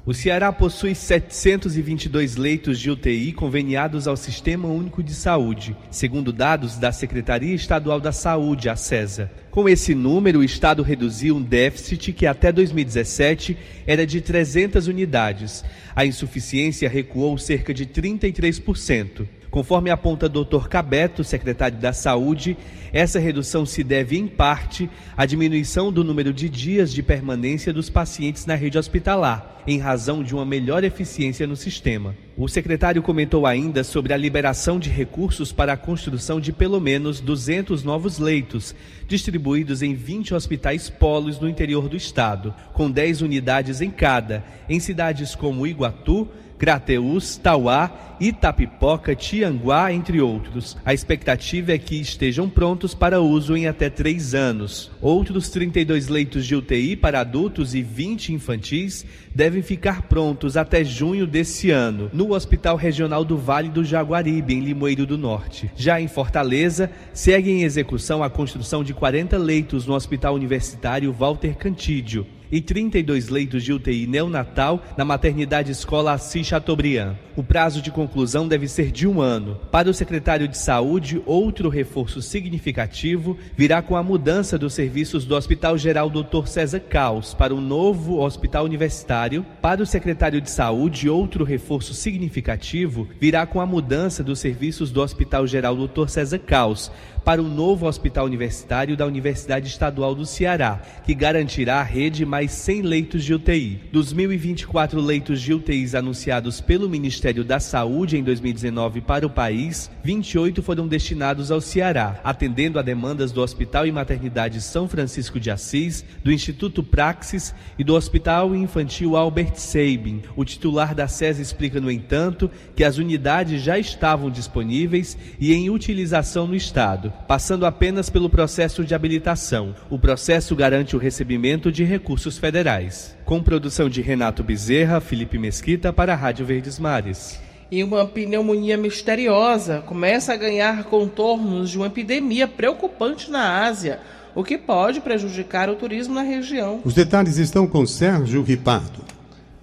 O 0.07 0.13
Ceará 0.13 0.53
possui 0.53 0.95
722 0.95 2.37
leitos 2.37 2.79
de 2.79 2.91
UTI 2.91 3.33
conveniados 3.33 4.07
ao 4.07 4.19
Sistema 4.19 4.69
Único 4.69 5.03
de 5.03 5.15
Saúde, 5.15 5.75
segundo 5.91 6.31
dados 6.31 6.77
da 6.77 6.93
Secretaria 6.93 7.55
Estadual 7.55 7.99
da 7.99 8.13
Saúde, 8.13 8.69
a 8.69 8.77
CESA. 8.77 9.33
Com 9.51 9.67
esse 9.67 9.95
número, 9.95 10.41
o 10.41 10.45
Estado 10.45 10.83
reduziu 10.83 11.37
um 11.37 11.43
déficit 11.43 12.13
que 12.13 12.27
até 12.27 12.53
2017 12.53 13.57
era 13.87 14.07
de 14.07 14.21
300 14.21 14.89
unidades. 14.89 15.65
A 15.97 16.05
insuficiência 16.05 16.87
recuou 16.87 17.39
cerca 17.39 17.73
de 17.73 17.87
33%. 17.87 19.27
Conforme 19.55 19.89
aponta 19.89 20.29
Dr. 20.29 20.67
Cabeto, 20.69 21.23
secretário 21.23 21.79
da 21.79 21.93
Saúde, 21.93 22.57
essa 22.93 23.21
redução 23.21 23.65
se 23.65 23.85
deve, 23.85 24.19
em 24.19 24.27
parte, 24.27 24.91
à 25.17 25.25
diminuição 25.25 25.93
do 25.93 26.03
número 26.03 26.33
de 26.33 26.49
dias 26.49 26.93
de 26.93 27.05
permanência 27.05 27.73
dos 27.73 27.89
pacientes 27.89 28.47
na 28.47 28.57
rede 28.57 28.79
hospitalar, 28.79 29.63
em 29.65 29.79
razão 29.79 30.25
de 30.25 30.35
uma 30.35 30.45
melhor 30.45 30.83
eficiência 30.83 31.47
no 31.47 31.55
sistema. 31.55 32.17
O 32.37 32.49
secretário 32.49 33.01
comentou 33.01 33.47
ainda 33.47 33.85
sobre 33.85 34.13
a 34.13 34.17
liberação 34.17 34.77
de 34.77 34.91
recursos 34.91 35.53
para 35.53 35.75
a 35.75 35.77
construção 35.77 36.41
de 36.41 36.53
pelo 36.53 36.81
menos 36.81 37.21
200 37.21 37.85
novos 37.85 38.19
leitos, 38.19 38.75
distribuídos 39.07 39.83
em 39.83 39.95
20 39.95 40.35
hospitais 40.35 40.91
polos 40.91 41.39
no 41.39 41.49
interior 41.49 41.89
do 41.89 41.97
estado, 41.97 42.53
com 42.73 42.91
10 42.91 43.23
unidades 43.23 43.81
em 43.81 43.91
cada, 43.91 44.45
em 44.69 44.81
cidades 44.81 45.37
como 45.37 45.65
Iguatu, 45.65 46.29
Crateús, 46.65 47.37
Tauá, 47.37 47.93
Itapipoca, 48.19 49.15
Tianguá, 49.15 49.93
entre 49.93 50.23
outros. 50.23 50.79
A 50.83 50.95
expectativa 50.95 51.73
é 51.73 51.79
que 51.79 52.01
estejam 52.01 52.49
prontos 52.49 52.95
para 52.95 53.21
uso 53.21 53.55
em 53.55 53.67
até 53.67 53.91
três 53.91 54.35
anos. 54.35 54.91
Outros 54.99 55.51
32 55.51 56.09
leitos 56.09 56.47
de 56.47 56.57
UTI 56.57 56.97
para 56.97 57.21
adultos 57.21 57.75
e 57.75 57.83
20 57.83 58.33
infantis 58.33 59.05
devem 59.35 59.61
ficar 59.61 60.05
prontos 60.09 60.57
até 60.57 60.83
junho 60.83 61.27
desse 61.27 61.71
ano, 61.71 62.09
no 62.15 62.33
Hospital 62.33 62.77
Regional 62.77 63.27
do 63.27 63.37
Vale 63.37 63.69
do 63.69 63.85
Jaguaribe, 63.85 64.55
em 64.55 64.61
Limoeiro 64.61 65.05
do 65.05 65.19
Norte. 65.19 65.71
Já 65.77 66.01
em 66.01 66.09
Fortaleza, 66.09 66.91
segue 67.13 67.51
em 67.51 67.63
execução 67.63 68.23
a 68.23 68.31
construção 68.31 68.83
de 68.83 68.95
40 68.95 69.37
leitos 69.37 69.85
no 69.85 69.93
Hospital 69.93 70.35
Universitário 70.35 71.13
Walter 71.13 71.55
Cantídio 71.59 72.27
e 72.51 72.61
32 72.61 73.29
leitos 73.29 73.63
de 73.63 73.73
UTI 73.73 74.07
neonatal 74.07 74.83
na 74.97 75.05
maternidade 75.05 75.73
escola 75.73 76.13
Assis 76.13 76.47
Chateaubriand. 76.47 77.15
O 77.37 77.43
prazo 77.43 77.83
de 77.83 77.91
conclusão 77.91 78.47
deve 78.47 78.69
ser 78.69 78.93
de 78.93 79.09
um 79.09 79.21
ano. 79.21 79.59
Para 79.71 79.91
o 79.91 79.95
secretário 79.95 80.47
de 80.47 80.57
Saúde, 80.57 81.21
outro 81.27 81.69
reforço 81.69 82.23
significativo 82.23 83.37
virá 83.57 83.83
com 83.83 83.97
a 83.97 84.03
mudança 84.03 84.57
dos 84.57 84.73
serviços 84.73 85.25
do 85.25 85.35
Hospital 85.35 85.77
Geral 85.77 86.09
Dr. 86.09 86.47
César 86.47 86.81
Caos 86.81 87.35
para 87.35 87.55
o 87.55 87.61
novo 87.61 88.21
Hospital 88.21 88.65
Universitário. 88.65 89.45
Para 89.61 89.83
o 89.83 89.87
secretário 89.87 90.41
de 90.41 90.51
Saúde, 90.51 91.09
outro 91.09 91.45
reforço 91.45 91.93
significativo 91.93 93.09
virá 93.21 93.47
com 93.47 93.61
a 93.61 93.67
mudança 93.67 94.23
dos 94.23 94.39
serviços 94.39 94.93
do 94.93 95.03
Hospital 95.03 95.47
Geral 95.47 95.77
Dr. 95.77 96.07
César 96.07 96.39
Caos 96.39 96.91
para 97.25 97.41
o 97.41 97.49
novo 97.49 97.87
Hospital 97.87 98.27
Universitário 98.27 98.97
da 98.97 99.07
Universidade 99.07 99.67
Estadual 99.67 100.15
do 100.15 100.27
Ceará, 100.27 100.81
que 101.05 101.15
garantirá 101.15 101.81
a 101.81 101.83
rede 101.83 102.25
mais 102.35 102.51
100 102.51 102.83
leitos 102.83 103.23
de 103.23 103.33
UTI. 103.33 103.79
Dos 103.93 104.13
1.024 104.13 105.01
leitos 105.01 105.41
de 105.41 105.55
UTIs 105.55 105.95
anunciados 105.95 106.61
pelo 106.61 106.89
Ministério 106.89 107.45
da 107.45 107.61
Saúde 107.61 108.17
em 108.17 108.25
2019 108.25 109.03
para 109.03 109.25
o 109.25 109.31
país, 109.31 109.89
28 110.03 110.61
foram 110.61 110.89
destinados 110.89 111.53
ao 111.53 111.61
Ceará, 111.61 112.21
atendendo 112.25 112.77
a 112.77 112.83
demandas 112.83 113.31
do 113.31 113.41
Hospital 113.41 113.87
e 113.87 113.93
Maternidade 113.93 114.61
São 114.63 114.89
Francisco 114.89 115.39
de 115.39 115.49
Assis, 115.49 116.05
do 116.25 116.33
Instituto 116.33 116.83
Praxis 116.83 117.55
e 117.79 117.85
do 117.85 117.95
Hospital 117.95 118.53
Infantil 118.53 119.17
Albert 119.17 119.55
Sabin. 119.55 120.23
O 120.35 120.45
titular 120.45 120.93
da 120.93 121.07
SES 121.07 121.39
explica, 121.39 121.81
no 121.81 121.89
entanto, 121.89 122.51
que 122.75 122.83
as 122.83 122.99
unidades 122.99 123.63
já 123.63 123.79
estavam 123.79 124.29
disponíveis 124.29 125.17
e 125.39 125.55
em 125.55 125.71
utilização 125.71 126.49
no 126.49 126.57
Estado 126.57 127.13
passando 127.29 127.65
apenas 127.65 128.11
pelo 128.11 128.29
processo 128.29 128.85
de 128.85 128.93
habilitação. 128.93 129.75
O 129.89 130.01
processo 130.01 130.57
garante 130.57 130.97
o 130.97 130.99
recebimento 130.99 131.71
de 131.71 131.85
recursos 131.85 132.24
federais. 132.39 133.17
Com 133.25 133.43
produção 133.43 133.89
de 133.89 134.01
Renato 134.01 134.43
Bezerra, 134.43 135.01
Felipe 135.01 135.39
Mesquita 135.39 135.93
para 135.93 136.15
a 136.15 136.17
Rádio 136.17 136.47
Verdes 136.47 136.79
Mares. 136.79 137.39
E 137.71 137.83
uma 137.83 138.07
pneumonia 138.07 138.77
misteriosa 138.77 139.83
começa 139.87 140.33
a 140.33 140.37
ganhar 140.37 140.85
contornos 140.85 141.71
de 141.71 141.77
uma 141.77 141.89
epidemia 141.89 142.49
preocupante 142.49 143.31
na 143.31 143.65
Ásia, 143.65 144.01
o 144.35 144.43
que 144.43 144.57
pode 144.57 145.01
prejudicar 145.01 145.69
o 145.69 145.77
turismo 145.77 146.15
na 146.15 146.23
região. 146.23 146.81
Os 146.85 146.95
detalhes 146.95 147.37
estão 147.37 147.67
com 147.67 147.87
Sérgio 147.87 148.43
Ripardo. 148.43 149.05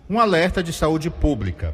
Um 0.10 0.20
alerta 0.20 0.62
de 0.62 0.72
saúde 0.72 1.10
pública. 1.10 1.74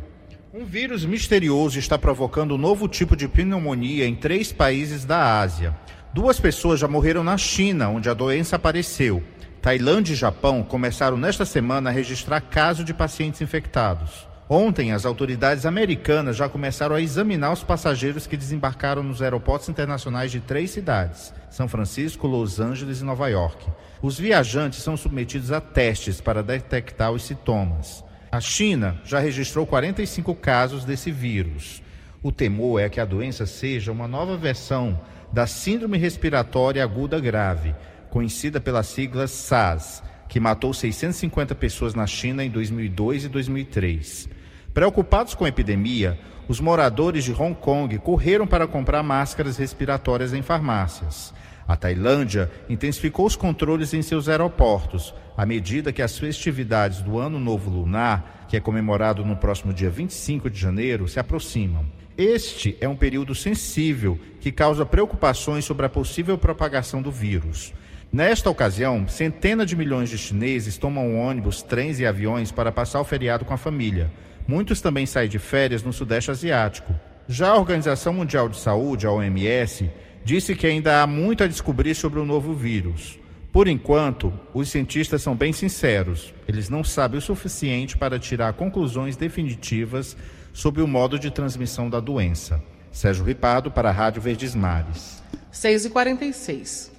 Um 0.54 0.66
vírus 0.66 1.06
misterioso 1.06 1.78
está 1.78 1.98
provocando 1.98 2.56
um 2.56 2.58
novo 2.58 2.88
tipo 2.88 3.16
de 3.16 3.28
pneumonia 3.28 4.08
em 4.08 4.16
três 4.16 4.52
países 4.52 5.06
da 5.06 5.40
Ásia. 5.40 5.76
Duas 6.14 6.40
pessoas 6.40 6.80
já 6.80 6.88
morreram 6.88 7.24
na 7.24 7.38
China, 7.38 7.90
onde 7.90 8.10
a 8.10 8.14
doença 8.14 8.56
apareceu. 8.56 9.22
Tailândia 9.68 10.14
e 10.14 10.16
Japão 10.16 10.64
começaram 10.64 11.18
nesta 11.18 11.44
semana 11.44 11.90
a 11.90 11.92
registrar 11.92 12.40
casos 12.40 12.86
de 12.86 12.94
pacientes 12.94 13.42
infectados. 13.42 14.26
Ontem, 14.48 14.94
as 14.94 15.06
autoridades 15.06 15.66
americanas 15.66 16.38
já 16.38 16.48
começaram 16.48 16.96
a 16.96 17.02
examinar 17.02 17.52
os 17.52 17.66
passageiros 17.66 18.26
que 18.26 18.38
desembarcaram 18.38 19.04
nos 19.04 19.22
aeroportos 19.22 19.68
internacionais 19.68 20.32
de 20.32 20.40
três 20.40 20.72
cidades: 20.72 21.34
São 21.50 21.68
Francisco, 21.68 22.28
Los 22.28 22.62
Angeles 22.62 23.02
e 23.02 23.04
Nova 23.04 23.28
York. 23.28 23.68
Os 24.02 24.18
viajantes 24.18 24.82
são 24.82 24.96
submetidos 24.96 25.52
a 25.52 25.60
testes 25.60 26.22
para 26.22 26.42
detectar 26.42 27.12
os 27.12 27.24
sintomas. 27.24 28.06
A 28.32 28.40
China 28.40 28.96
já 29.04 29.20
registrou 29.20 29.68
45 29.68 30.34
casos 30.36 30.86
desse 30.86 31.12
vírus. 31.12 31.84
O 32.24 32.32
temor 32.32 32.80
é 32.80 32.88
que 32.88 33.02
a 33.02 33.06
doença 33.06 33.46
seja 33.46 33.92
uma 33.92 34.08
nova 34.08 34.38
versão 34.38 34.98
da 35.34 35.46
Síndrome 35.46 35.98
Respiratória 35.98 36.82
Aguda 36.82 37.20
Grave, 37.20 37.76
conhecida 38.10 38.60
pelas 38.60 38.88
siglas 38.88 39.32
SARS, 39.32 40.04
que 40.28 40.40
matou 40.40 40.74
650 40.74 41.56
pessoas 41.56 41.94
na 41.94 42.06
China 42.06 42.44
em 42.44 42.50
2002 42.50 43.26
e 43.26 43.28
2003. 43.30 44.30
Preocupados 44.74 45.34
com 45.34 45.46
a 45.46 45.50
epidemia, 45.50 46.20
os 46.48 46.60
moradores 46.60 47.24
de 47.24 47.34
Hong 47.34 47.56
Kong 47.56 47.98
correram 48.00 48.48
para 48.48 48.68
comprar 48.68 49.04
máscaras 49.04 49.58
respiratórias 49.58 50.34
em 50.34 50.42
farmácias. 50.42 51.34
A 51.68 51.76
Tailândia 51.76 52.50
intensificou 52.70 53.26
os 53.26 53.36
controles 53.36 53.94
em 53.94 54.02
seus 54.02 54.30
aeroportos, 54.30 55.14
à 55.36 55.46
medida 55.46 55.92
que 55.92 56.02
as 56.02 56.18
festividades 56.18 57.02
do 57.02 57.20
Ano 57.20 57.40
Novo 57.40 57.70
Lunar, 57.70 58.46
que 58.48 58.56
é 58.56 58.60
comemorado 58.62 59.26
no 59.26 59.36
próximo 59.36 59.74
dia 59.74 59.90
25 59.90 60.50
de 60.50 60.58
janeiro, 60.58 61.08
se 61.10 61.20
aproximam. 61.20 61.86
Este 62.18 62.78
é 62.80 62.88
um 62.88 62.96
período 62.96 63.36
sensível 63.36 64.18
que 64.40 64.52
causa 64.52 64.86
preocupações 64.86 65.66
sobre 65.66 65.86
a 65.86 65.90
possível 65.90 66.38
propagação 66.38 67.02
do 67.02 67.12
vírus. 67.12 67.74
Nesta 68.12 68.50
ocasião, 68.50 69.06
centenas 69.08 69.68
de 69.68 69.76
milhões 69.76 70.10
de 70.10 70.18
chineses 70.18 70.78
tomam 70.78 71.20
ônibus, 71.20 71.62
trens 71.62 72.00
e 72.00 72.06
aviões 72.06 72.52
para 72.52 72.72
passar 72.72 73.02
o 73.02 73.04
feriado 73.04 73.44
com 73.44 73.54
a 73.54 73.58
família. 73.58 74.10
Muitos 74.48 74.80
também 74.80 75.06
saem 75.06 75.30
de 75.30 75.38
férias 75.38 75.84
no 75.84 75.92
Sudeste 75.92 76.32
Asiático. 76.32 76.96
Já 77.28 77.50
a 77.50 77.58
Organização 77.58 78.14
Mundial 78.14 78.48
de 78.48 78.58
Saúde, 78.58 79.06
a 79.06 79.12
OMS, 79.12 79.92
disse 80.24 80.56
que 80.56 80.66
ainda 80.66 81.02
há 81.02 81.08
muito 81.08 81.44
a 81.44 81.48
descobrir 81.48 81.94
sobre 81.96 82.20
o 82.20 82.26
novo 82.26 82.54
vírus. 82.54 83.20
Por 83.52 83.68
enquanto, 83.68 84.32
os 84.54 84.70
cientistas 84.70 85.22
são 85.22 85.36
bem 85.36 85.52
sinceros. 85.52 86.34
Eles 86.48 86.70
não 86.70 86.86
sabem 86.86 87.18
o 87.18 87.22
suficiente 87.22 87.98
para 87.98 88.18
tirar 88.18 88.54
conclusões 88.54 89.18
definitivas 89.18 90.16
sobre 90.54 90.82
o 90.82 90.88
modo 90.88 91.20
de 91.20 91.30
transmissão 91.30 91.90
da 91.90 92.00
doença. 92.00 92.64
Sérgio 92.90 93.26
Ripado 93.26 93.70
para 93.70 93.90
a 93.90 93.92
Rádio 93.92 94.22
Verdes 94.22 94.56
Mares. 94.56 95.22
6 95.52 95.86
e 95.86 95.90
46 95.90 96.98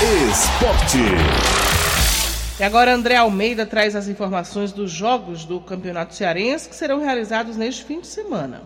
Esporte. 0.00 0.96
E 2.60 2.62
agora 2.62 2.94
André 2.94 3.16
Almeida 3.16 3.66
traz 3.66 3.96
as 3.96 4.06
informações 4.06 4.70
dos 4.70 4.92
jogos 4.92 5.44
do 5.44 5.60
Campeonato 5.60 6.14
Cearense 6.14 6.68
que 6.68 6.76
serão 6.76 7.00
realizados 7.00 7.56
neste 7.56 7.84
fim 7.84 8.00
de 8.00 8.06
semana. 8.06 8.62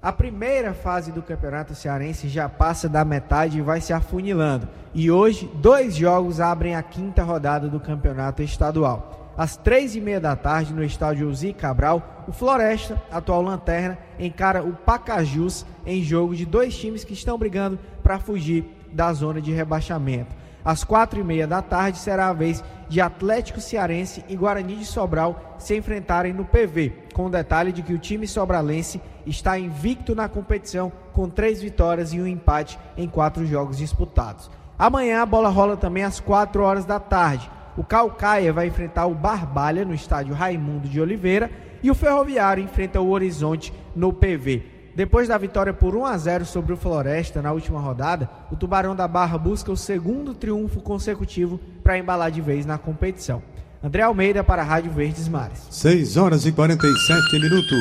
A 0.00 0.12
primeira 0.12 0.72
fase 0.72 1.10
do 1.10 1.22
Campeonato 1.22 1.74
Cearense 1.74 2.28
já 2.28 2.48
passa 2.48 2.88
da 2.88 3.04
metade 3.04 3.58
e 3.58 3.62
vai 3.62 3.80
se 3.80 3.92
afunilando. 3.92 4.68
E 4.94 5.10
hoje, 5.10 5.50
dois 5.56 5.96
jogos 5.96 6.40
abrem 6.40 6.76
a 6.76 6.84
quinta 6.84 7.24
rodada 7.24 7.66
do 7.66 7.80
Campeonato 7.80 8.40
Estadual. 8.40 9.34
Às 9.36 9.56
três 9.56 9.96
e 9.96 10.00
meia 10.00 10.20
da 10.20 10.36
tarde, 10.36 10.72
no 10.72 10.84
estádio 10.84 11.28
Uzi 11.28 11.52
Cabral, 11.52 12.24
o 12.28 12.32
Floresta, 12.32 13.00
atual 13.10 13.42
lanterna, 13.42 13.98
encara 14.20 14.62
o 14.62 14.72
Pacajus 14.72 15.66
em 15.84 16.00
jogo 16.00 16.36
de 16.36 16.46
dois 16.46 16.78
times 16.78 17.02
que 17.02 17.12
estão 17.12 17.36
brigando 17.36 17.76
para 18.04 18.20
fugir 18.20 18.77
da 18.92 19.12
zona 19.12 19.40
de 19.40 19.52
rebaixamento. 19.52 20.34
Às 20.64 20.84
quatro 20.84 21.18
e 21.18 21.24
meia 21.24 21.46
da 21.46 21.62
tarde 21.62 21.98
será 21.98 22.28
a 22.28 22.32
vez 22.32 22.62
de 22.88 23.00
Atlético 23.00 23.60
Cearense 23.60 24.24
e 24.28 24.36
Guarani 24.36 24.76
de 24.76 24.84
Sobral 24.84 25.56
se 25.58 25.76
enfrentarem 25.76 26.32
no 26.32 26.44
PV, 26.44 26.92
com 27.14 27.26
o 27.26 27.30
detalhe 27.30 27.72
de 27.72 27.82
que 27.82 27.94
o 27.94 27.98
time 27.98 28.26
sobralense 28.26 29.00
está 29.26 29.58
invicto 29.58 30.14
na 30.14 30.28
competição 30.28 30.92
com 31.12 31.28
três 31.28 31.62
vitórias 31.62 32.12
e 32.12 32.20
um 32.20 32.26
empate 32.26 32.78
em 32.96 33.08
quatro 33.08 33.46
jogos 33.46 33.78
disputados. 33.78 34.50
Amanhã 34.78 35.22
a 35.22 35.26
bola 35.26 35.48
rola 35.48 35.76
também 35.76 36.04
às 36.04 36.20
quatro 36.20 36.62
horas 36.62 36.84
da 36.84 37.00
tarde. 37.00 37.50
O 37.76 37.84
Calcaia 37.84 38.52
vai 38.52 38.66
enfrentar 38.66 39.06
o 39.06 39.14
Barbalha 39.14 39.84
no 39.84 39.94
estádio 39.94 40.34
Raimundo 40.34 40.88
de 40.88 41.00
Oliveira 41.00 41.50
e 41.82 41.90
o 41.90 41.94
Ferroviário 41.94 42.62
enfrenta 42.62 43.00
o 43.00 43.10
Horizonte 43.10 43.72
no 43.94 44.12
PV. 44.12 44.77
Depois 44.98 45.28
da 45.28 45.38
vitória 45.38 45.72
por 45.72 45.94
1 45.94 46.06
a 46.06 46.18
0 46.18 46.44
sobre 46.44 46.72
o 46.72 46.76
Floresta 46.76 47.40
na 47.40 47.52
última 47.52 47.78
rodada, 47.78 48.28
o 48.50 48.56
Tubarão 48.56 48.96
da 48.96 49.06
Barra 49.06 49.38
busca 49.38 49.70
o 49.70 49.76
segundo 49.76 50.34
triunfo 50.34 50.80
consecutivo 50.80 51.60
para 51.84 51.96
embalar 51.96 52.32
de 52.32 52.40
vez 52.40 52.66
na 52.66 52.78
competição. 52.78 53.40
André 53.80 54.02
Almeida 54.02 54.42
para 54.42 54.62
a 54.62 54.64
Rádio 54.64 54.90
Verdes 54.90 55.28
Mares. 55.28 55.68
6 55.70 56.16
horas 56.16 56.46
e 56.46 56.50
47 56.50 57.40
minutos. 57.40 57.78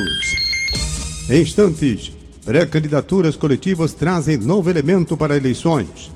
Em 1.28 1.42
instantes, 1.42 2.16
pré-candidaturas 2.46 3.36
coletivas 3.36 3.96
trazem 3.96 4.38
novo 4.38 4.70
elemento 4.70 5.18
para 5.18 5.36
eleições. 5.36 6.12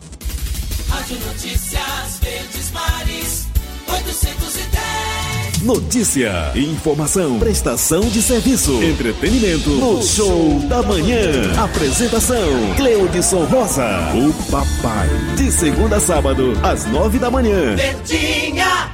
Notícia, 5.62 6.52
informação, 6.56 7.38
prestação 7.38 8.02
de 8.02 8.20
serviço, 8.20 8.84
entretenimento 8.84 9.70
no 9.70 10.02
Show 10.02 10.60
da 10.62 10.82
Manhã. 10.82 11.54
Apresentação: 11.56 12.74
Cleudson 12.76 13.46
Rosa, 13.46 13.86
o 14.16 14.34
papai. 14.50 15.08
De 15.38 15.52
segunda 15.52 15.98
a 15.98 16.00
sábado, 16.00 16.54
às 16.64 16.86
nove 16.86 17.20
da 17.20 17.30
manhã. 17.30 17.76
Verdinha. 17.76 18.90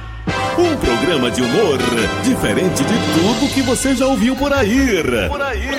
Um 0.58 0.76
programa 0.76 1.30
de 1.30 1.40
humor 1.40 1.78
diferente 2.22 2.84
de 2.84 2.94
tudo 3.14 3.54
que 3.54 3.62
você 3.62 3.96
já 3.96 4.06
ouviu 4.06 4.36
por 4.36 4.52
aí. 4.52 5.02
Por 5.30 5.40
aí. 5.40 5.70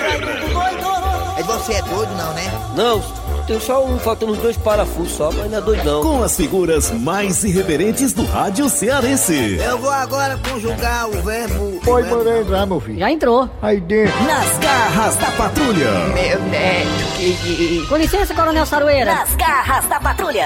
Aí 1.36 1.42
você 1.44 1.74
é 1.74 1.82
doido, 1.82 2.12
não, 2.16 2.34
né? 2.34 2.52
Não, 2.74 3.02
tem 3.46 3.60
só 3.60 3.84
um, 3.84 3.98
faltando 3.98 4.34
dois 4.36 4.56
parafusos 4.56 5.12
só, 5.12 5.30
mas 5.32 5.50
não 5.50 5.58
é 5.58 5.60
doido 5.60 5.84
não. 5.84 6.02
Com 6.02 6.22
as 6.22 6.36
figuras 6.36 6.90
mais 6.90 7.44
irreverentes 7.44 8.12
do 8.12 8.24
rádio 8.24 8.68
cearense. 8.68 9.56
Eu 9.56 9.78
vou 9.78 9.90
agora 9.90 10.38
conjugar 10.48 11.08
o 11.08 11.22
verbo. 11.22 11.80
Pode 11.84 12.08
mandar 12.08 12.40
entrar, 12.40 12.66
meu 12.66 12.80
filho. 12.80 12.98
Já 12.98 13.10
entrou. 13.10 13.48
Aí 13.62 13.80
dentro. 13.80 14.14
Nas 14.24 14.58
garras 14.58 15.16
da 15.16 15.30
patrulha. 15.32 15.90
Meu 16.14 16.40
neto, 16.44 17.16
que. 17.16 17.86
Com 17.88 17.96
licença, 17.96 18.34
Coronel 18.34 18.66
Saroeira. 18.66 19.14
Nas 19.14 19.34
garras 19.36 19.86
da 19.86 20.00
patrulha. 20.00 20.44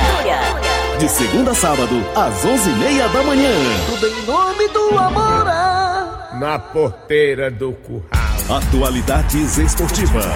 De 0.98 1.08
segunda 1.08 1.50
a 1.50 1.54
sábado, 1.54 2.04
às 2.14 2.44
onze 2.44 2.70
e 2.70 2.74
meia 2.74 3.08
da 3.08 3.22
manhã. 3.22 3.50
Tudo 3.86 4.06
em 4.06 4.22
nome 4.26 4.68
do 4.68 4.98
amor. 4.98 5.44
Na 6.38 6.58
porteira 6.58 7.50
do 7.50 7.72
curral. 7.72 8.23
Atualidades 8.48 9.56
esportivas. 9.56 10.26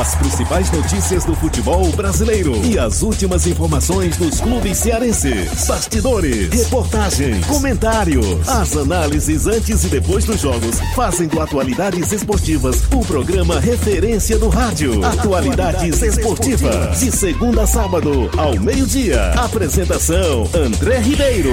As 0.00 0.14
principais 0.14 0.70
notícias 0.70 1.26
do 1.26 1.34
futebol 1.34 1.92
brasileiro. 1.92 2.56
E 2.64 2.78
as 2.78 3.02
últimas 3.02 3.46
informações 3.46 4.16
dos 4.16 4.40
clubes 4.40 4.78
cearenses. 4.78 5.66
Bastidores, 5.66 6.48
reportagens, 6.48 7.44
comentários. 7.44 8.48
As 8.48 8.74
análises 8.74 9.46
antes 9.46 9.84
e 9.84 9.88
depois 9.88 10.24
dos 10.24 10.40
jogos 10.40 10.80
fazem 10.96 11.28
do 11.28 11.38
Atualidades 11.38 12.10
Esportivas 12.12 12.82
o 12.94 13.04
programa 13.04 13.60
referência 13.60 14.38
do 14.38 14.48
rádio. 14.48 15.04
Atualidades 15.04 16.00
Esportivas. 16.00 16.98
De 16.98 17.12
segunda 17.12 17.64
a 17.64 17.66
sábado, 17.66 18.30
ao 18.38 18.58
meio-dia. 18.58 19.32
Apresentação: 19.32 20.48
André 20.54 21.00
Ribeiro. 21.00 21.52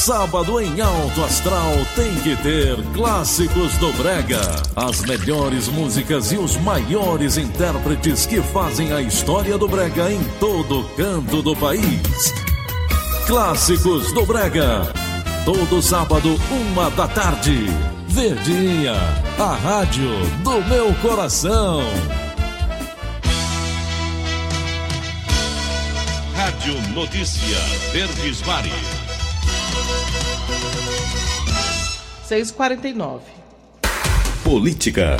Sábado 0.00 0.58
em 0.58 0.80
Alto 0.80 1.22
Astral 1.22 1.74
tem 1.94 2.14
que 2.22 2.34
ter 2.36 2.74
clássicos 2.94 3.76
do 3.76 3.92
Brega. 3.92 4.40
As 4.74 5.02
melhores 5.02 5.68
músicas 5.68 6.32
e 6.32 6.38
os 6.38 6.56
maiores 6.56 7.36
intérpretes 7.36 8.24
que 8.24 8.40
fazem 8.40 8.94
a 8.94 9.02
história 9.02 9.58
do 9.58 9.68
Brega 9.68 10.10
em 10.10 10.24
todo 10.40 10.84
canto 10.96 11.42
do 11.42 11.54
país. 11.54 12.34
Clássicos 13.26 14.10
do 14.14 14.24
Brega. 14.24 14.90
Todo 15.44 15.82
sábado, 15.82 16.34
uma 16.50 16.90
da 16.92 17.06
tarde. 17.06 17.66
Verdinha, 18.08 18.94
a 19.38 19.54
rádio 19.54 20.10
do 20.42 20.62
meu 20.62 20.94
coração. 21.02 21.82
Rádio 26.34 26.80
Notícia 26.94 27.58
Verdes 27.92 28.40
Mares. 28.46 28.99
6h49. 32.30 33.22
Política. 34.44 35.16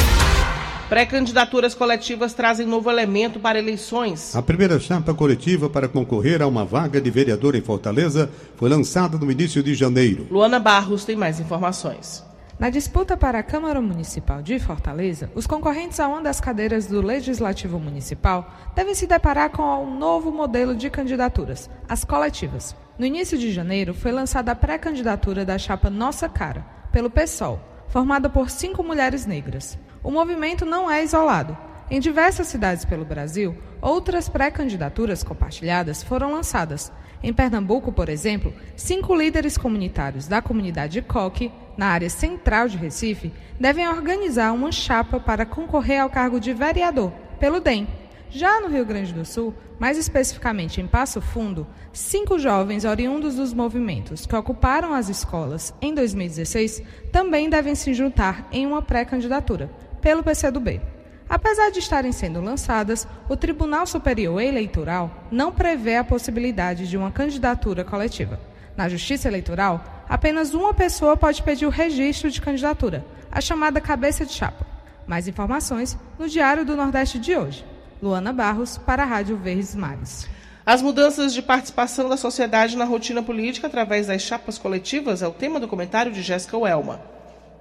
Pré-candidaturas 0.88 1.74
coletivas 1.74 2.34
trazem 2.34 2.64
novo 2.64 2.88
elemento 2.88 3.40
para 3.40 3.58
eleições. 3.58 4.36
A 4.36 4.40
primeira 4.40 4.78
chapa 4.78 5.12
coletiva 5.12 5.68
para 5.68 5.88
concorrer 5.88 6.40
a 6.40 6.46
uma 6.46 6.64
vaga 6.64 7.00
de 7.00 7.10
vereador 7.10 7.56
em 7.56 7.60
Fortaleza 7.60 8.30
foi 8.54 8.68
lançada 8.68 9.18
no 9.18 9.28
início 9.28 9.60
de 9.60 9.74
janeiro. 9.74 10.28
Luana 10.30 10.60
Barros 10.60 11.04
tem 11.04 11.16
mais 11.16 11.40
informações. 11.40 12.24
Na 12.60 12.70
disputa 12.70 13.16
para 13.16 13.40
a 13.40 13.42
Câmara 13.42 13.80
Municipal 13.80 14.40
de 14.40 14.60
Fortaleza, 14.60 15.32
os 15.34 15.48
concorrentes 15.48 15.98
a 15.98 16.06
uma 16.06 16.22
das 16.22 16.40
cadeiras 16.40 16.86
do 16.86 17.00
Legislativo 17.00 17.80
Municipal 17.80 18.54
devem 18.76 18.94
se 18.94 19.08
deparar 19.08 19.50
com 19.50 19.64
um 19.82 19.98
novo 19.98 20.30
modelo 20.30 20.76
de 20.76 20.88
candidaturas, 20.88 21.68
as 21.88 22.04
coletivas. 22.04 22.76
No 22.96 23.04
início 23.04 23.36
de 23.36 23.50
janeiro, 23.50 23.94
foi 23.94 24.12
lançada 24.12 24.52
a 24.52 24.54
pré-candidatura 24.54 25.44
da 25.44 25.58
chapa 25.58 25.88
Nossa 25.88 26.28
Cara, 26.28 26.79
pelo 26.90 27.10
PSOL, 27.10 27.60
formada 27.88 28.28
por 28.28 28.50
cinco 28.50 28.82
mulheres 28.82 29.26
negras. 29.26 29.78
O 30.02 30.10
movimento 30.10 30.64
não 30.64 30.90
é 30.90 31.02
isolado. 31.02 31.56
Em 31.90 31.98
diversas 31.98 32.46
cidades 32.46 32.84
pelo 32.84 33.04
Brasil, 33.04 33.56
outras 33.82 34.28
pré-candidaturas 34.28 35.24
compartilhadas 35.24 36.02
foram 36.02 36.32
lançadas. 36.32 36.92
Em 37.22 37.32
Pernambuco, 37.32 37.92
por 37.92 38.08
exemplo, 38.08 38.54
cinco 38.76 39.14
líderes 39.14 39.58
comunitários 39.58 40.26
da 40.26 40.40
comunidade 40.40 41.02
Coque, 41.02 41.52
na 41.76 41.88
área 41.88 42.08
central 42.08 42.68
de 42.68 42.76
Recife, 42.76 43.32
devem 43.58 43.88
organizar 43.88 44.52
uma 44.52 44.72
chapa 44.72 45.18
para 45.18 45.44
concorrer 45.44 46.00
ao 46.00 46.08
cargo 46.08 46.38
de 46.38 46.52
vereador, 46.52 47.12
pelo 47.38 47.60
DEM. 47.60 47.86
Já 48.32 48.60
no 48.60 48.68
Rio 48.68 48.86
Grande 48.86 49.12
do 49.12 49.24
Sul, 49.24 49.52
mais 49.76 49.98
especificamente 49.98 50.80
em 50.80 50.86
Passo 50.86 51.20
Fundo, 51.20 51.66
cinco 51.92 52.38
jovens 52.38 52.84
oriundos 52.84 53.34
dos 53.34 53.52
movimentos 53.52 54.24
que 54.24 54.36
ocuparam 54.36 54.94
as 54.94 55.08
escolas 55.08 55.74
em 55.82 55.92
2016 55.92 56.80
também 57.10 57.50
devem 57.50 57.74
se 57.74 57.92
juntar 57.92 58.46
em 58.52 58.64
uma 58.66 58.80
pré-candidatura, 58.82 59.68
pelo 60.00 60.22
PCdoB. 60.22 60.80
Apesar 61.28 61.70
de 61.70 61.80
estarem 61.80 62.12
sendo 62.12 62.40
lançadas, 62.40 63.06
o 63.28 63.36
Tribunal 63.36 63.84
Superior 63.84 64.40
Eleitoral 64.40 65.26
não 65.28 65.50
prevê 65.50 65.96
a 65.96 66.04
possibilidade 66.04 66.88
de 66.88 66.96
uma 66.96 67.10
candidatura 67.10 67.84
coletiva. 67.84 68.38
Na 68.76 68.88
Justiça 68.88 69.26
Eleitoral, 69.26 70.04
apenas 70.08 70.54
uma 70.54 70.72
pessoa 70.72 71.16
pode 71.16 71.42
pedir 71.42 71.66
o 71.66 71.70
registro 71.70 72.30
de 72.30 72.40
candidatura, 72.40 73.04
a 73.30 73.40
chamada 73.40 73.80
cabeça 73.80 74.24
de 74.24 74.32
chapa. 74.32 74.64
Mais 75.04 75.26
informações 75.26 75.98
no 76.16 76.28
Diário 76.28 76.64
do 76.64 76.76
Nordeste 76.76 77.18
de 77.18 77.36
hoje. 77.36 77.69
Luana 78.02 78.32
Barros, 78.32 78.78
para 78.78 79.02
a 79.02 79.06
Rádio 79.06 79.36
Verdes 79.36 79.74
Mares. 79.74 80.26
As 80.64 80.80
mudanças 80.80 81.34
de 81.34 81.42
participação 81.42 82.08
da 82.08 82.16
sociedade 82.16 82.76
na 82.76 82.86
rotina 82.86 83.22
política 83.22 83.66
através 83.66 84.06
das 84.06 84.22
chapas 84.22 84.56
coletivas 84.56 85.20
é 85.20 85.28
o 85.28 85.32
tema 85.32 85.60
do 85.60 85.68
comentário 85.68 86.10
de 86.10 86.22
Jéssica 86.22 86.56
Welma. 86.56 87.00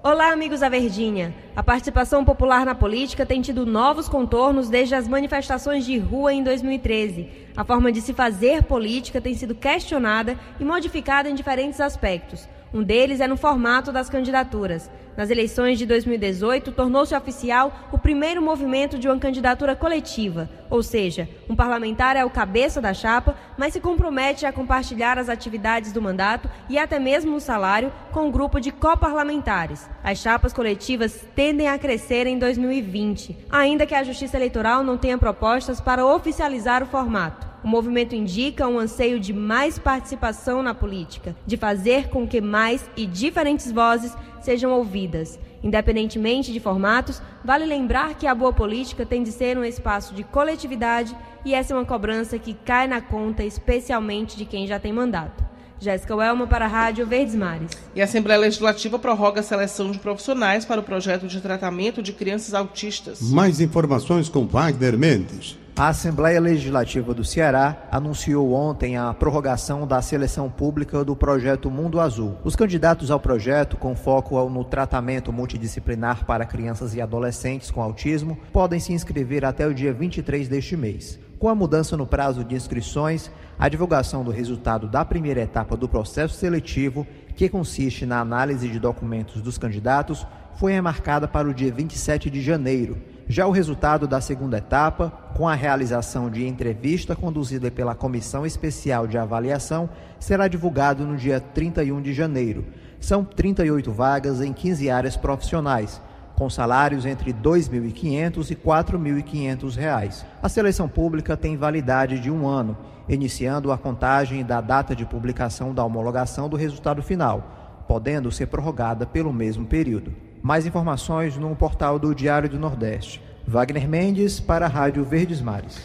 Olá, 0.02 0.32
amigos 0.32 0.62
da 0.62 0.70
Verdinha. 0.70 1.36
A 1.54 1.62
participação 1.62 2.24
popular 2.24 2.66
na 2.66 2.74
política 2.74 3.26
tem 3.26 3.42
tido 3.42 3.66
novos 3.66 4.08
contornos 4.08 4.70
desde 4.70 4.96
as 4.96 5.10
manifestações 5.10 5.86
de 5.86 5.98
rua 5.98 6.34
em 6.34 6.42
2013. 6.42 7.30
A 7.58 7.66
forma 7.66 7.92
de 7.92 8.00
se 8.00 8.14
fazer 8.14 8.64
política 8.64 9.20
tem 9.20 9.36
sido 9.36 9.54
questionada 9.54 10.40
e 10.58 10.64
modificada 10.64 11.30
em 11.30 11.36
diferentes 11.36 11.82
aspectos. 11.82 12.48
Um 12.74 12.84
deles 12.84 13.20
é 13.20 13.28
no 13.28 13.36
formato 13.36 13.92
das 13.92 14.10
candidaturas. 14.10 14.90
Nas 15.18 15.30
eleições 15.30 15.78
de 15.78 15.86
2018, 15.86 16.72
tornou-se 16.72 17.16
oficial 17.16 17.74
o 17.92 17.98
primeiro 17.98 18.42
movimento 18.42 18.98
de 18.98 19.08
uma 19.08 19.18
candidatura 19.18 19.76
coletiva, 19.76 20.48
ou 20.70 20.82
seja, 20.84 21.28
um 21.50 21.56
parlamentar 21.56 22.16
é 22.16 22.24
o 22.24 22.30
cabeça 22.30 22.80
da 22.80 22.94
chapa, 22.94 23.36
mas 23.58 23.74
se 23.74 23.82
compromete 23.82 24.46
a 24.46 24.54
compartilhar 24.54 25.18
as 25.18 25.28
atividades 25.28 25.92
do 25.92 26.02
mandato 26.02 26.50
e 26.70 26.78
até 26.78 27.00
mesmo 27.00 27.36
o 27.36 27.42
salário 27.42 27.92
com 28.14 28.28
um 28.28 28.32
grupo 28.32 28.62
de 28.62 28.72
coparlamentares. 28.72 29.90
As 30.04 30.20
chapas 30.20 30.54
coletivas 30.54 31.26
tendem 31.36 31.68
a 31.68 31.78
crescer 31.78 32.28
em 32.28 32.38
2020, 32.38 33.36
ainda 33.50 33.86
que 33.86 33.96
a 33.96 34.04
Justiça 34.04 34.38
Eleitoral 34.38 34.84
não 34.84 34.98
tenha 34.98 35.18
propostas 35.18 35.82
para 35.82 36.06
oficializar 36.06 36.84
o 36.84 36.86
formato. 36.86 37.49
O 37.64 37.68
movimento 37.68 38.16
indica 38.16 38.68
um 38.68 38.80
anseio 38.80 39.20
de 39.20 39.34
mais 39.34 39.78
participação 39.78 40.64
na 40.64 40.74
política, 40.74 41.36
de 41.46 41.58
fazer 41.58 42.08
com 42.08 42.26
que 42.26 42.40
mais 42.40 42.90
e 42.96 43.06
diferentes 43.06 43.70
vozes 43.72 44.16
sejam 44.40 44.72
ouvidas. 44.72 45.38
Independentemente 45.62 46.54
de 46.54 46.60
formatos, 46.60 47.22
vale 47.44 47.66
lembrar 47.66 48.14
que 48.14 48.26
a 48.26 48.34
boa 48.34 48.54
política 48.54 49.06
tem 49.06 49.24
de 49.24 49.32
ser 49.32 49.58
um 49.58 49.66
espaço 49.66 50.14
de 50.14 50.24
coletividade 50.24 51.16
e 51.44 51.54
essa 51.54 51.74
é 51.74 51.78
uma 51.78 51.86
cobrança 51.86 52.40
que 52.40 52.54
cai 52.54 52.88
na 52.88 53.02
conta, 53.02 53.44
especialmente 53.44 54.38
de 54.38 54.46
quem 54.46 54.66
já 54.66 54.80
tem 54.80 54.94
mandato. 54.94 55.49
Jéssica 55.80 56.16
Welma 56.16 56.46
para 56.46 56.66
a 56.66 56.68
Rádio 56.68 57.06
Verdes 57.06 57.36
Mares. 57.36 57.72
E 57.96 58.02
a 58.02 58.04
Assembleia 58.04 58.40
Legislativa 58.40 59.00
prorroga 59.00 59.40
a 59.40 59.44
seleção 59.44 59.92
de 59.92 60.00
profissionais 60.00 60.66
para 60.66 60.82
o 60.82 60.84
projeto 60.84 61.28
de 61.28 61.40
tratamento 61.40 62.04
de 62.04 62.12
crianças 62.12 62.54
autistas. 62.54 63.22
Mais 63.22 63.62
informações 63.62 64.28
com 64.28 64.46
Wagner 64.46 64.98
Mendes. 64.98 65.58
A 65.80 65.88
Assembleia 65.88 66.42
Legislativa 66.42 67.14
do 67.14 67.24
Ceará 67.24 67.88
anunciou 67.90 68.52
ontem 68.52 68.98
a 68.98 69.14
prorrogação 69.14 69.88
da 69.88 70.02
seleção 70.02 70.50
pública 70.50 71.06
do 71.06 71.16
projeto 71.16 71.72
Mundo 71.72 72.02
Azul. 72.02 72.36
Os 72.44 72.54
candidatos 72.54 73.10
ao 73.10 73.18
projeto, 73.18 73.78
com 73.78 73.96
foco 73.96 74.50
no 74.50 74.66
tratamento 74.66 75.32
multidisciplinar 75.32 76.26
para 76.26 76.46
crianças 76.46 76.94
e 76.96 77.02
adolescentes 77.02 77.72
com 77.72 77.82
autismo, 77.82 78.38
podem 78.52 78.78
se 78.78 78.92
inscrever 78.92 79.46
até 79.46 79.66
o 79.66 79.74
dia 79.74 79.94
23 79.94 80.50
deste 80.50 80.76
mês. 80.76 81.18
Com 81.40 81.48
a 81.48 81.56
mudança 81.56 81.96
no 81.96 82.06
prazo 82.06 82.44
de 82.44 82.54
inscrições, 82.54 83.32
a 83.58 83.70
divulgação 83.70 84.26
do 84.26 84.30
resultado 84.30 84.90
da 84.90 85.06
primeira 85.06 85.40
etapa 85.40 85.78
do 85.78 85.88
processo 85.88 86.36
seletivo, 86.36 87.08
que 87.34 87.48
consiste 87.48 88.06
na 88.06 88.20
análise 88.20 88.68
de 88.68 88.78
documentos 88.78 89.42
dos 89.42 89.58
candidatos, 89.58 90.28
foi 90.56 90.74
remarcada 90.74 91.30
para 91.30 91.48
o 91.48 91.54
dia 91.54 91.72
27 91.72 92.30
de 92.30 92.42
janeiro. 92.42 92.98
Já 93.26 93.48
o 93.48 93.52
resultado 93.52 94.06
da 94.06 94.20
segunda 94.20 94.58
etapa, 94.58 95.14
com 95.34 95.48
a 95.48 95.56
realização 95.56 96.30
de 96.30 96.46
entrevista 96.46 97.16
conduzida 97.16 97.72
pela 97.72 97.96
Comissão 97.96 98.46
Especial 98.46 99.08
de 99.08 99.18
Avaliação, 99.18 99.90
será 100.20 100.46
divulgado 100.50 101.06
no 101.06 101.16
dia 101.16 101.40
31 101.40 102.02
de 102.02 102.14
janeiro. 102.14 102.66
São 103.00 103.24
38 103.24 103.90
vagas 103.94 104.42
em 104.42 104.52
15 104.52 104.90
áreas 104.90 105.16
profissionais, 105.16 106.02
com 106.40 106.50
salários 106.50 107.06
entre 107.06 107.32
R$ 107.32 107.38
2.500 107.44 108.50
e 108.50 108.54
R$ 108.54 108.60
4.500. 108.66 110.24
A 110.42 110.48
seleção 110.48 110.88
pública 110.88 111.36
tem 111.36 111.58
validade 111.58 112.18
de 112.18 112.32
um 112.32 112.48
ano, 112.48 112.78
iniciando 113.10 113.74
a 113.74 113.78
contagem 113.78 114.46
da 114.46 114.62
data 114.62 114.96
de 114.96 115.06
publicação 115.06 115.74
da 115.74 115.84
homologação 115.84 116.48
do 116.48 116.56
resultado 116.56 117.04
final, 117.04 117.84
podendo 117.90 118.32
ser 118.32 118.46
prorrogada 118.46 119.06
pelo 119.06 119.34
mesmo 119.34 119.66
período. 119.66 120.16
Mais 120.42 120.66
informações 120.66 121.36
no 121.36 121.54
portal 121.58 122.00
do 122.00 122.16
Diário 122.16 122.48
do 122.48 122.58
Nordeste. 122.58 123.22
Wagner 123.46 123.90
Mendes 123.90 124.40
para 124.40 124.66
a 124.66 124.70
Rádio 124.70 125.04
Verdes 125.04 125.42
Mares. 125.42 125.78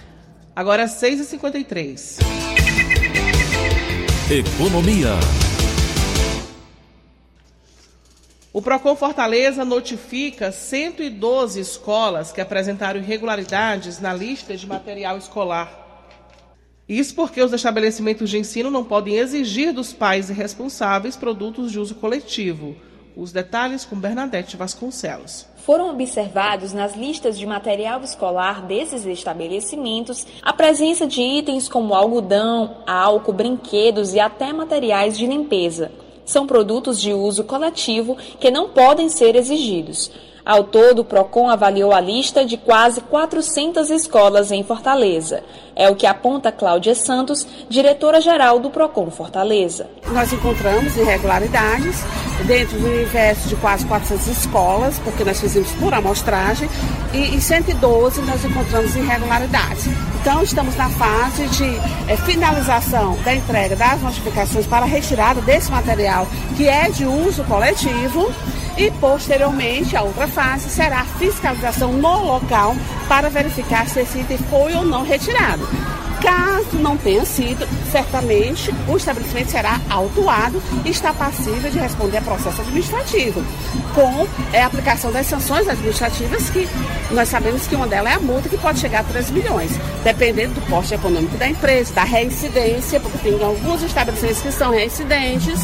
Agora 0.54 0.84
6h53. 0.84 2.20
Economia. 4.30 5.53
O 8.54 8.62
Procon 8.62 8.94
Fortaleza 8.94 9.64
notifica 9.64 10.52
112 10.52 11.58
escolas 11.58 12.30
que 12.30 12.40
apresentaram 12.40 13.00
irregularidades 13.00 13.98
na 13.98 14.14
lista 14.14 14.56
de 14.56 14.64
material 14.64 15.18
escolar. 15.18 16.06
Isso 16.88 17.16
porque 17.16 17.42
os 17.42 17.52
estabelecimentos 17.52 18.30
de 18.30 18.38
ensino 18.38 18.70
não 18.70 18.84
podem 18.84 19.16
exigir 19.16 19.72
dos 19.72 19.92
pais 19.92 20.30
e 20.30 20.32
responsáveis 20.32 21.16
produtos 21.16 21.72
de 21.72 21.80
uso 21.80 21.96
coletivo. 21.96 22.76
Os 23.16 23.32
detalhes 23.32 23.84
com 23.84 23.96
Bernadette 23.96 24.56
Vasconcelos. 24.56 25.48
Foram 25.56 25.90
observados 25.90 26.72
nas 26.72 26.94
listas 26.94 27.36
de 27.36 27.44
material 27.46 28.04
escolar 28.04 28.64
desses 28.64 29.04
estabelecimentos 29.04 30.24
a 30.40 30.52
presença 30.52 31.08
de 31.08 31.20
itens 31.20 31.68
como 31.68 31.92
algodão, 31.92 32.84
álcool, 32.86 33.32
brinquedos 33.32 34.14
e 34.14 34.20
até 34.20 34.52
materiais 34.52 35.18
de 35.18 35.26
limpeza. 35.26 36.03
São 36.24 36.46
produtos 36.46 37.00
de 37.00 37.12
uso 37.12 37.44
coletivo 37.44 38.16
que 38.40 38.50
não 38.50 38.68
podem 38.68 39.08
ser 39.08 39.36
exigidos. 39.36 40.10
Ao 40.44 40.62
todo, 40.62 40.98
o 40.98 41.04
PROCON 41.04 41.48
avaliou 41.48 41.90
a 41.90 42.00
lista 42.00 42.44
de 42.44 42.58
quase 42.58 43.00
400 43.00 43.88
escolas 43.88 44.52
em 44.52 44.62
Fortaleza. 44.62 45.42
É 45.74 45.88
o 45.88 45.96
que 45.96 46.06
aponta 46.06 46.52
Cláudia 46.52 46.94
Santos, 46.94 47.46
diretora-geral 47.66 48.60
do 48.60 48.68
PROCON 48.68 49.10
Fortaleza. 49.10 49.88
Nós 50.12 50.30
encontramos 50.34 50.94
irregularidades 50.98 51.96
dentro 52.46 52.78
do 52.78 52.86
universo 52.86 53.48
de 53.48 53.56
quase 53.56 53.84
400 53.86 54.26
escolas, 54.26 54.98
porque 54.98 55.24
nós 55.24 55.40
fizemos 55.40 55.70
por 55.72 55.94
amostragem, 55.94 56.68
e 57.12 57.34
em 57.34 57.40
112 57.40 58.20
nós 58.22 58.44
encontramos 58.44 58.94
irregularidades. 58.96 59.86
Então, 60.20 60.42
estamos 60.42 60.74
na 60.76 60.88
fase 60.90 61.46
de 61.48 61.64
é, 62.10 62.16
finalização 62.16 63.16
da 63.24 63.34
entrega 63.34 63.76
das 63.76 64.00
notificações 64.00 64.66
para 64.66 64.86
retirada 64.86 65.40
desse 65.42 65.70
material 65.70 66.26
que 66.56 66.66
é 66.66 66.88
de 66.88 67.04
uso 67.04 67.44
coletivo 67.44 68.32
e 68.76 68.90
posteriormente 68.92 69.96
a 69.96 70.02
outra 70.02 70.26
fase 70.26 70.68
será 70.68 71.00
a 71.00 71.04
fiscalização 71.04 71.92
no 71.92 72.24
local 72.24 72.74
para 73.08 73.28
verificar 73.28 73.86
se 73.86 74.00
esse 74.00 74.18
item 74.18 74.38
foi 74.50 74.74
ou 74.74 74.84
não 74.84 75.04
retirado. 75.04 75.68
Caso 76.24 76.78
não 76.78 76.96
tenha 76.96 77.22
sido, 77.26 77.68
certamente 77.92 78.72
o 78.88 78.96
estabelecimento 78.96 79.50
será 79.50 79.78
autuado 79.90 80.62
e 80.82 80.88
está 80.88 81.12
passível 81.12 81.70
de 81.70 81.78
responder 81.78 82.16
a 82.16 82.22
processo 82.22 82.62
administrativo, 82.62 83.44
com 83.94 84.26
é, 84.50 84.62
a 84.62 84.66
aplicação 84.66 85.12
das 85.12 85.26
sanções 85.26 85.68
administrativas, 85.68 86.48
que 86.48 86.66
nós 87.10 87.28
sabemos 87.28 87.66
que 87.66 87.76
uma 87.76 87.86
delas 87.86 88.12
é 88.12 88.16
a 88.16 88.20
multa, 88.20 88.48
que 88.48 88.56
pode 88.56 88.80
chegar 88.80 89.00
a 89.00 89.04
3 89.04 89.30
milhões, 89.32 89.72
dependendo 90.02 90.54
do 90.54 90.62
porte 90.62 90.94
econômico 90.94 91.36
da 91.36 91.46
empresa, 91.46 91.92
da 91.92 92.04
reincidência, 92.04 92.98
porque 92.98 93.18
tem 93.18 93.44
alguns 93.44 93.82
estabelecimentos 93.82 94.40
que 94.40 94.50
são 94.50 94.70
reincidentes 94.70 95.60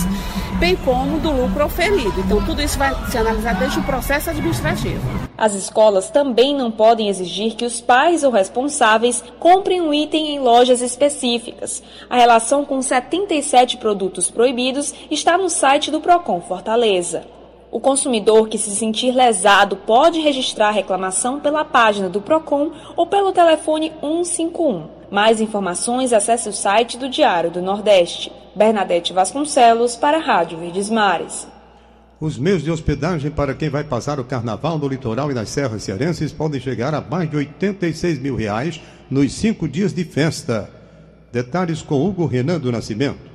bem 0.61 0.77
como 0.77 1.19
do 1.19 1.33
lucro 1.33 1.65
oferido. 1.65 2.21
Então, 2.21 2.45
tudo 2.45 2.61
isso 2.61 2.79
vai 2.79 2.95
ser 3.11 3.19
analisado 3.19 3.61
desde 3.61 3.79
o 3.79 3.83
processo 3.83 4.29
administrativo. 4.29 5.01
As 5.37 5.55
escolas 5.55 6.11
também 6.11 6.55
não 6.55 6.71
podem 6.71 7.09
exigir 7.09 7.57
que 7.57 7.65
os 7.65 7.81
pais 7.81 8.23
ou 8.23 8.31
responsáveis 8.31 9.25
comprem 9.39 9.81
um 9.81 9.93
item 9.93 10.35
em 10.35 10.39
lojas 10.39 10.83
específicas. 10.83 11.83
A 12.11 12.17
relação 12.17 12.63
com 12.63 12.83
77 12.83 13.79
produtos 13.79 14.31
proibidos 14.31 14.95
está 15.11 15.39
no 15.39 15.49
site 15.49 15.91
do 15.91 15.99
Procon 15.99 16.43
Fortaleza. 16.43 17.25
O 17.73 17.81
consumidor 17.81 18.47
que 18.49 18.59
se 18.59 18.71
sentir 18.77 19.13
lesado 19.13 19.77
pode 19.77 20.21
registrar 20.21 20.69
a 20.69 20.73
reclamação 20.73 21.41
pela 21.41 21.65
página 21.65 22.11
do 22.11 22.21
Procon 22.21 22.73
ou 22.95 23.07
pelo 23.07 23.33
telefone 23.33 23.93
151. 24.03 25.01
Mais 25.11 25.41
informações 25.41 26.13
acesse 26.13 26.51
o 26.51 26.53
site 26.53 26.99
do 26.99 27.09
Diário 27.09 27.51
do 27.51 27.63
Nordeste. 27.63 28.31
Bernadette 28.55 29.13
Vasconcelos 29.13 29.97
para 29.97 30.19
a 30.19 30.21
Rádio 30.21 30.59
Verdes 30.59 30.91
Mares. 30.91 31.47
Os 32.21 32.37
meios 32.37 32.63
de 32.63 32.71
hospedagem 32.71 33.31
para 33.31 33.55
quem 33.55 33.71
vai 33.71 33.85
passar 33.85 34.21
o 34.21 34.25
carnaval 34.25 34.77
no 34.79 34.89
litoral 34.89 35.31
e 35.31 35.35
nas 35.35 35.49
serras 35.49 35.83
cearenses 35.83 36.33
podem 36.33 36.61
chegar 36.61 36.95
a 36.95 37.01
mais 37.01 37.31
de 37.31 37.37
86 37.37 38.19
mil 38.19 38.37
reais 38.37 38.81
nos 39.11 39.33
cinco 39.33 39.69
dias 39.69 39.95
de 39.95 40.05
festa. 40.05 40.69
Detalhes 41.33 41.81
com 41.81 42.05
Hugo 42.05 42.27
Renan 42.27 42.59
do 42.59 42.71
Nascimento. 42.71 43.31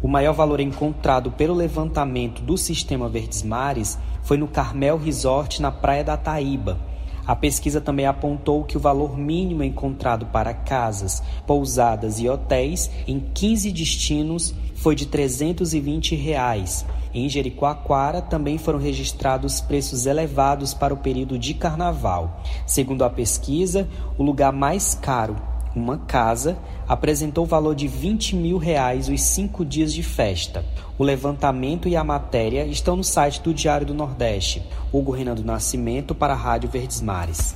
O 0.00 0.08
maior 0.08 0.32
valor 0.32 0.60
encontrado 0.60 1.30
pelo 1.30 1.54
levantamento 1.54 2.40
do 2.40 2.56
Sistema 2.56 3.08
Verdes 3.08 3.42
Mares 3.42 3.98
foi 4.22 4.36
no 4.36 4.48
Carmel 4.48 4.96
Resort, 4.96 5.60
na 5.60 5.70
Praia 5.70 6.02
da 6.02 6.16
Taíba. 6.16 6.91
A 7.26 7.36
pesquisa 7.36 7.80
também 7.80 8.06
apontou 8.06 8.64
que 8.64 8.76
o 8.76 8.80
valor 8.80 9.16
mínimo 9.16 9.62
encontrado 9.62 10.26
para 10.26 10.52
casas, 10.52 11.22
pousadas 11.46 12.18
e 12.18 12.28
hotéis 12.28 12.90
em 13.06 13.20
15 13.20 13.70
destinos 13.70 14.54
foi 14.74 14.96
de 14.96 15.06
320 15.06 16.16
reais. 16.16 16.84
Em 17.14 17.28
Jericoacoara 17.28 18.22
também 18.22 18.58
foram 18.58 18.78
registrados 18.78 19.60
preços 19.60 20.06
elevados 20.06 20.74
para 20.74 20.94
o 20.94 20.96
período 20.96 21.38
de 21.38 21.54
carnaval. 21.54 22.42
Segundo 22.66 23.04
a 23.04 23.10
pesquisa, 23.10 23.88
o 24.18 24.22
lugar 24.22 24.52
mais 24.52 24.94
caro 24.94 25.36
uma 25.74 25.98
casa, 25.98 26.58
apresentou 26.88 27.44
o 27.44 27.46
valor 27.46 27.74
de 27.74 27.88
20 27.88 28.36
mil 28.36 28.58
reais 28.58 29.08
os 29.08 29.20
cinco 29.22 29.64
dias 29.64 29.92
de 29.92 30.02
festa. 30.02 30.64
O 30.98 31.04
levantamento 31.04 31.88
e 31.88 31.96
a 31.96 32.04
matéria 32.04 32.64
estão 32.66 32.96
no 32.96 33.04
site 33.04 33.40
do 33.40 33.54
Diário 33.54 33.86
do 33.86 33.94
Nordeste. 33.94 34.62
Hugo 34.92 35.12
Renan 35.12 35.34
do 35.34 35.44
Nascimento 35.44 36.14
para 36.14 36.32
a 36.32 36.36
Rádio 36.36 36.68
Verdes 36.68 37.00
Mares. 37.00 37.54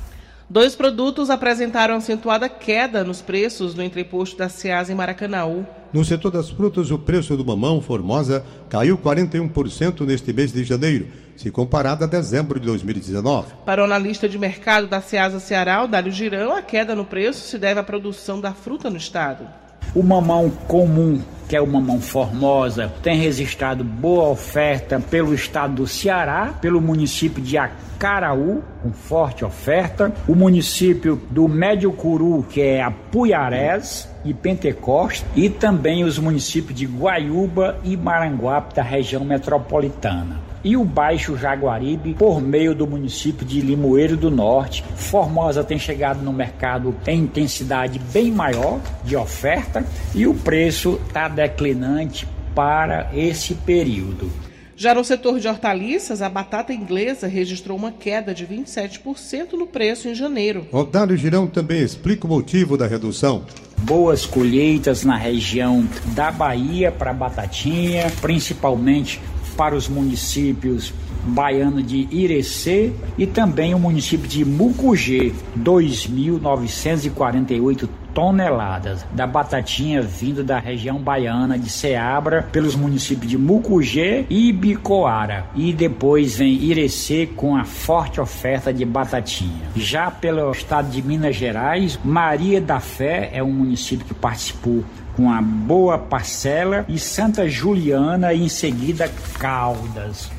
Dois 0.48 0.76
produtos 0.76 1.28
apresentaram 1.28 1.96
acentuada 1.96 2.48
queda 2.48 3.02
nos 3.02 3.20
preços 3.20 3.74
no 3.74 3.82
entreposto 3.82 4.36
da 4.36 4.48
Ceasa 4.48 4.92
em 4.92 4.94
Maracanaú. 4.94 5.66
No 5.96 6.04
setor 6.04 6.30
das 6.30 6.50
frutas, 6.50 6.90
o 6.90 6.98
preço 6.98 7.34
do 7.38 7.42
mamão 7.42 7.80
Formosa 7.80 8.44
caiu 8.68 8.98
41% 8.98 10.02
neste 10.04 10.30
mês 10.30 10.52
de 10.52 10.62
janeiro, 10.62 11.06
se 11.38 11.50
comparado 11.50 12.04
a 12.04 12.06
dezembro 12.06 12.60
de 12.60 12.66
2019. 12.66 13.46
Para 13.64 13.80
o 13.80 13.86
analista 13.86 14.28
de 14.28 14.38
mercado 14.38 14.88
da 14.88 15.00
Ceasa 15.00 15.40
Ceará, 15.40 15.82
o 15.82 15.88
Dário 15.88 16.12
Girão, 16.12 16.54
a 16.54 16.60
queda 16.60 16.94
no 16.94 17.06
preço 17.06 17.48
se 17.48 17.58
deve 17.58 17.80
à 17.80 17.82
produção 17.82 18.38
da 18.38 18.52
fruta 18.52 18.90
no 18.90 18.98
estado. 18.98 19.48
O 19.94 20.02
mamão 20.02 20.50
comum, 20.68 21.18
que 21.48 21.56
é 21.56 21.62
o 21.62 21.66
mamão 21.66 21.98
Formosa, 21.98 22.92
tem 23.02 23.16
registrado 23.16 23.82
boa 23.82 24.28
oferta 24.28 25.00
pelo 25.00 25.32
estado 25.32 25.76
do 25.76 25.86
Ceará, 25.86 26.58
pelo 26.60 26.78
município 26.78 27.42
de 27.42 27.56
Acaraú, 27.56 28.62
com 28.82 28.92
forte 28.92 29.46
oferta, 29.46 30.12
o 30.28 30.34
município 30.34 31.22
do 31.30 31.48
Médio 31.48 31.90
Curu, 31.90 32.44
que 32.50 32.60
é 32.60 32.82
Apuiarés 32.82 34.14
e 34.26 34.34
Pentecoste, 34.34 35.24
e 35.34 35.48
também 35.48 36.04
os 36.04 36.18
municípios 36.18 36.78
de 36.78 36.86
Guaiúba 36.86 37.78
e 37.84 37.96
Maranguape, 37.96 38.74
da 38.74 38.82
região 38.82 39.24
metropolitana 39.24 40.46
e 40.66 40.76
o 40.76 40.84
Baixo 40.84 41.36
Jaguaribe 41.36 42.14
por 42.14 42.40
meio 42.40 42.74
do 42.74 42.88
município 42.88 43.46
de 43.46 43.60
Limoeiro 43.60 44.16
do 44.16 44.32
Norte. 44.32 44.82
Formosa 44.96 45.62
tem 45.62 45.78
chegado 45.78 46.24
no 46.24 46.32
mercado 46.32 46.92
em 47.06 47.20
intensidade 47.20 48.00
bem 48.12 48.32
maior 48.32 48.80
de 49.04 49.16
oferta 49.16 49.84
e 50.12 50.26
o 50.26 50.34
preço 50.34 51.00
está 51.06 51.28
declinante 51.28 52.26
para 52.52 53.10
esse 53.14 53.54
período. 53.54 54.45
Já 54.78 54.94
no 54.94 55.02
setor 55.02 55.40
de 55.40 55.48
hortaliças, 55.48 56.20
a 56.20 56.28
batata 56.28 56.70
inglesa 56.70 57.26
registrou 57.26 57.78
uma 57.78 57.90
queda 57.90 58.34
de 58.34 58.46
27% 58.46 59.54
no 59.54 59.66
preço 59.66 60.06
em 60.06 60.14
janeiro. 60.14 60.66
Odário 60.70 61.16
Girão 61.16 61.46
também 61.46 61.80
explica 61.80 62.26
o 62.26 62.28
motivo 62.28 62.76
da 62.76 62.86
redução. 62.86 63.46
Boas 63.78 64.26
colheitas 64.26 65.02
na 65.02 65.16
região 65.16 65.88
da 66.14 66.30
Bahia 66.30 66.92
para 66.92 67.14
batatinha, 67.14 68.12
principalmente 68.20 69.18
para 69.56 69.74
os 69.74 69.88
municípios 69.88 70.92
baiano 71.24 71.82
de 71.82 72.06
Irecê 72.10 72.92
e 73.16 73.26
também 73.26 73.74
o 73.74 73.78
município 73.78 74.28
de 74.28 74.44
Mucugê, 74.44 75.32
2.948 75.58 77.88
toneladas 78.16 79.04
da 79.12 79.26
batatinha 79.26 80.00
vindo 80.00 80.42
da 80.42 80.58
região 80.58 80.98
baiana 80.98 81.58
de 81.58 81.68
Ceabra, 81.68 82.48
pelos 82.50 82.74
municípios 82.74 83.30
de 83.30 83.36
Mucugê 83.36 84.24
e 84.30 84.50
Bicoara. 84.54 85.44
E 85.54 85.70
depois 85.70 86.38
vem 86.38 86.54
Irecê 86.54 87.28
com 87.36 87.54
a 87.54 87.64
forte 87.64 88.18
oferta 88.18 88.72
de 88.72 88.86
batatinha. 88.86 89.68
Já 89.76 90.10
pelo 90.10 90.50
estado 90.50 90.88
de 90.88 91.02
Minas 91.02 91.36
Gerais, 91.36 91.98
Maria 92.02 92.58
da 92.58 92.80
Fé 92.80 93.28
é 93.34 93.42
um 93.42 93.52
município 93.52 94.06
que 94.06 94.14
participou 94.14 94.82
com 95.14 95.24
uma 95.24 95.42
boa 95.42 95.98
parcela 95.98 96.86
e 96.88 96.98
Santa 96.98 97.46
Juliana 97.46 98.32
e 98.32 98.44
em 98.44 98.48
seguida 98.48 99.10
Caldas. 99.38 100.35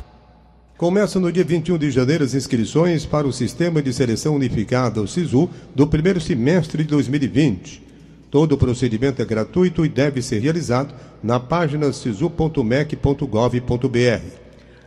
Começa 0.78 1.20
no 1.20 1.32
dia 1.32 1.44
21 1.44 1.76
de 1.76 1.90
janeiro 1.90 2.24
as 2.24 2.36
inscrições 2.36 3.04
para 3.04 3.26
o 3.26 3.34
Sistema 3.34 3.82
de 3.82 3.92
Seleção 3.92 4.36
Unificada, 4.36 5.02
o 5.02 5.08
SISU, 5.08 5.50
do 5.74 5.88
primeiro 5.88 6.22
semestre 6.22 6.84
de 6.84 6.90
2020. 6.90 7.82
Todo 8.30 8.52
o 8.52 8.58
procedimento 8.60 9.20
é 9.20 9.26
gratuito 9.26 9.84
e 9.84 9.90
deve 9.90 10.22
ser 10.22 10.38
realizado 10.38 10.94
na 11.24 11.40
página 11.40 11.92
sisu.mec.gov.br. 11.92 14.22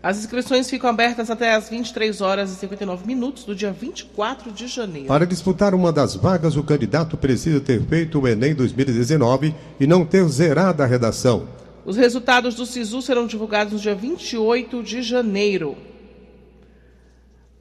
As 0.00 0.18
inscrições 0.18 0.70
ficam 0.70 0.88
abertas 0.88 1.28
até 1.28 1.56
às 1.56 1.68
23 1.68 2.20
horas 2.20 2.52
e 2.52 2.54
59 2.54 3.04
minutos 3.04 3.42
do 3.42 3.52
dia 3.52 3.72
24 3.72 4.52
de 4.52 4.68
janeiro. 4.68 5.08
Para 5.08 5.26
disputar 5.26 5.74
uma 5.74 5.92
das 5.92 6.14
vagas, 6.14 6.56
o 6.56 6.62
candidato 6.62 7.16
precisa 7.16 7.58
ter 7.58 7.82
feito 7.82 8.20
o 8.20 8.28
Enem 8.28 8.54
2019 8.54 9.52
e 9.80 9.88
não 9.88 10.06
ter 10.06 10.24
zerado 10.28 10.84
a 10.84 10.86
redação. 10.86 11.48
Os 11.84 11.96
resultados 11.96 12.54
do 12.54 12.66
SISU 12.66 13.00
serão 13.00 13.26
divulgados 13.26 13.72
no 13.72 13.78
dia 13.78 13.94
28 13.94 14.82
de 14.82 15.02
janeiro. 15.02 15.76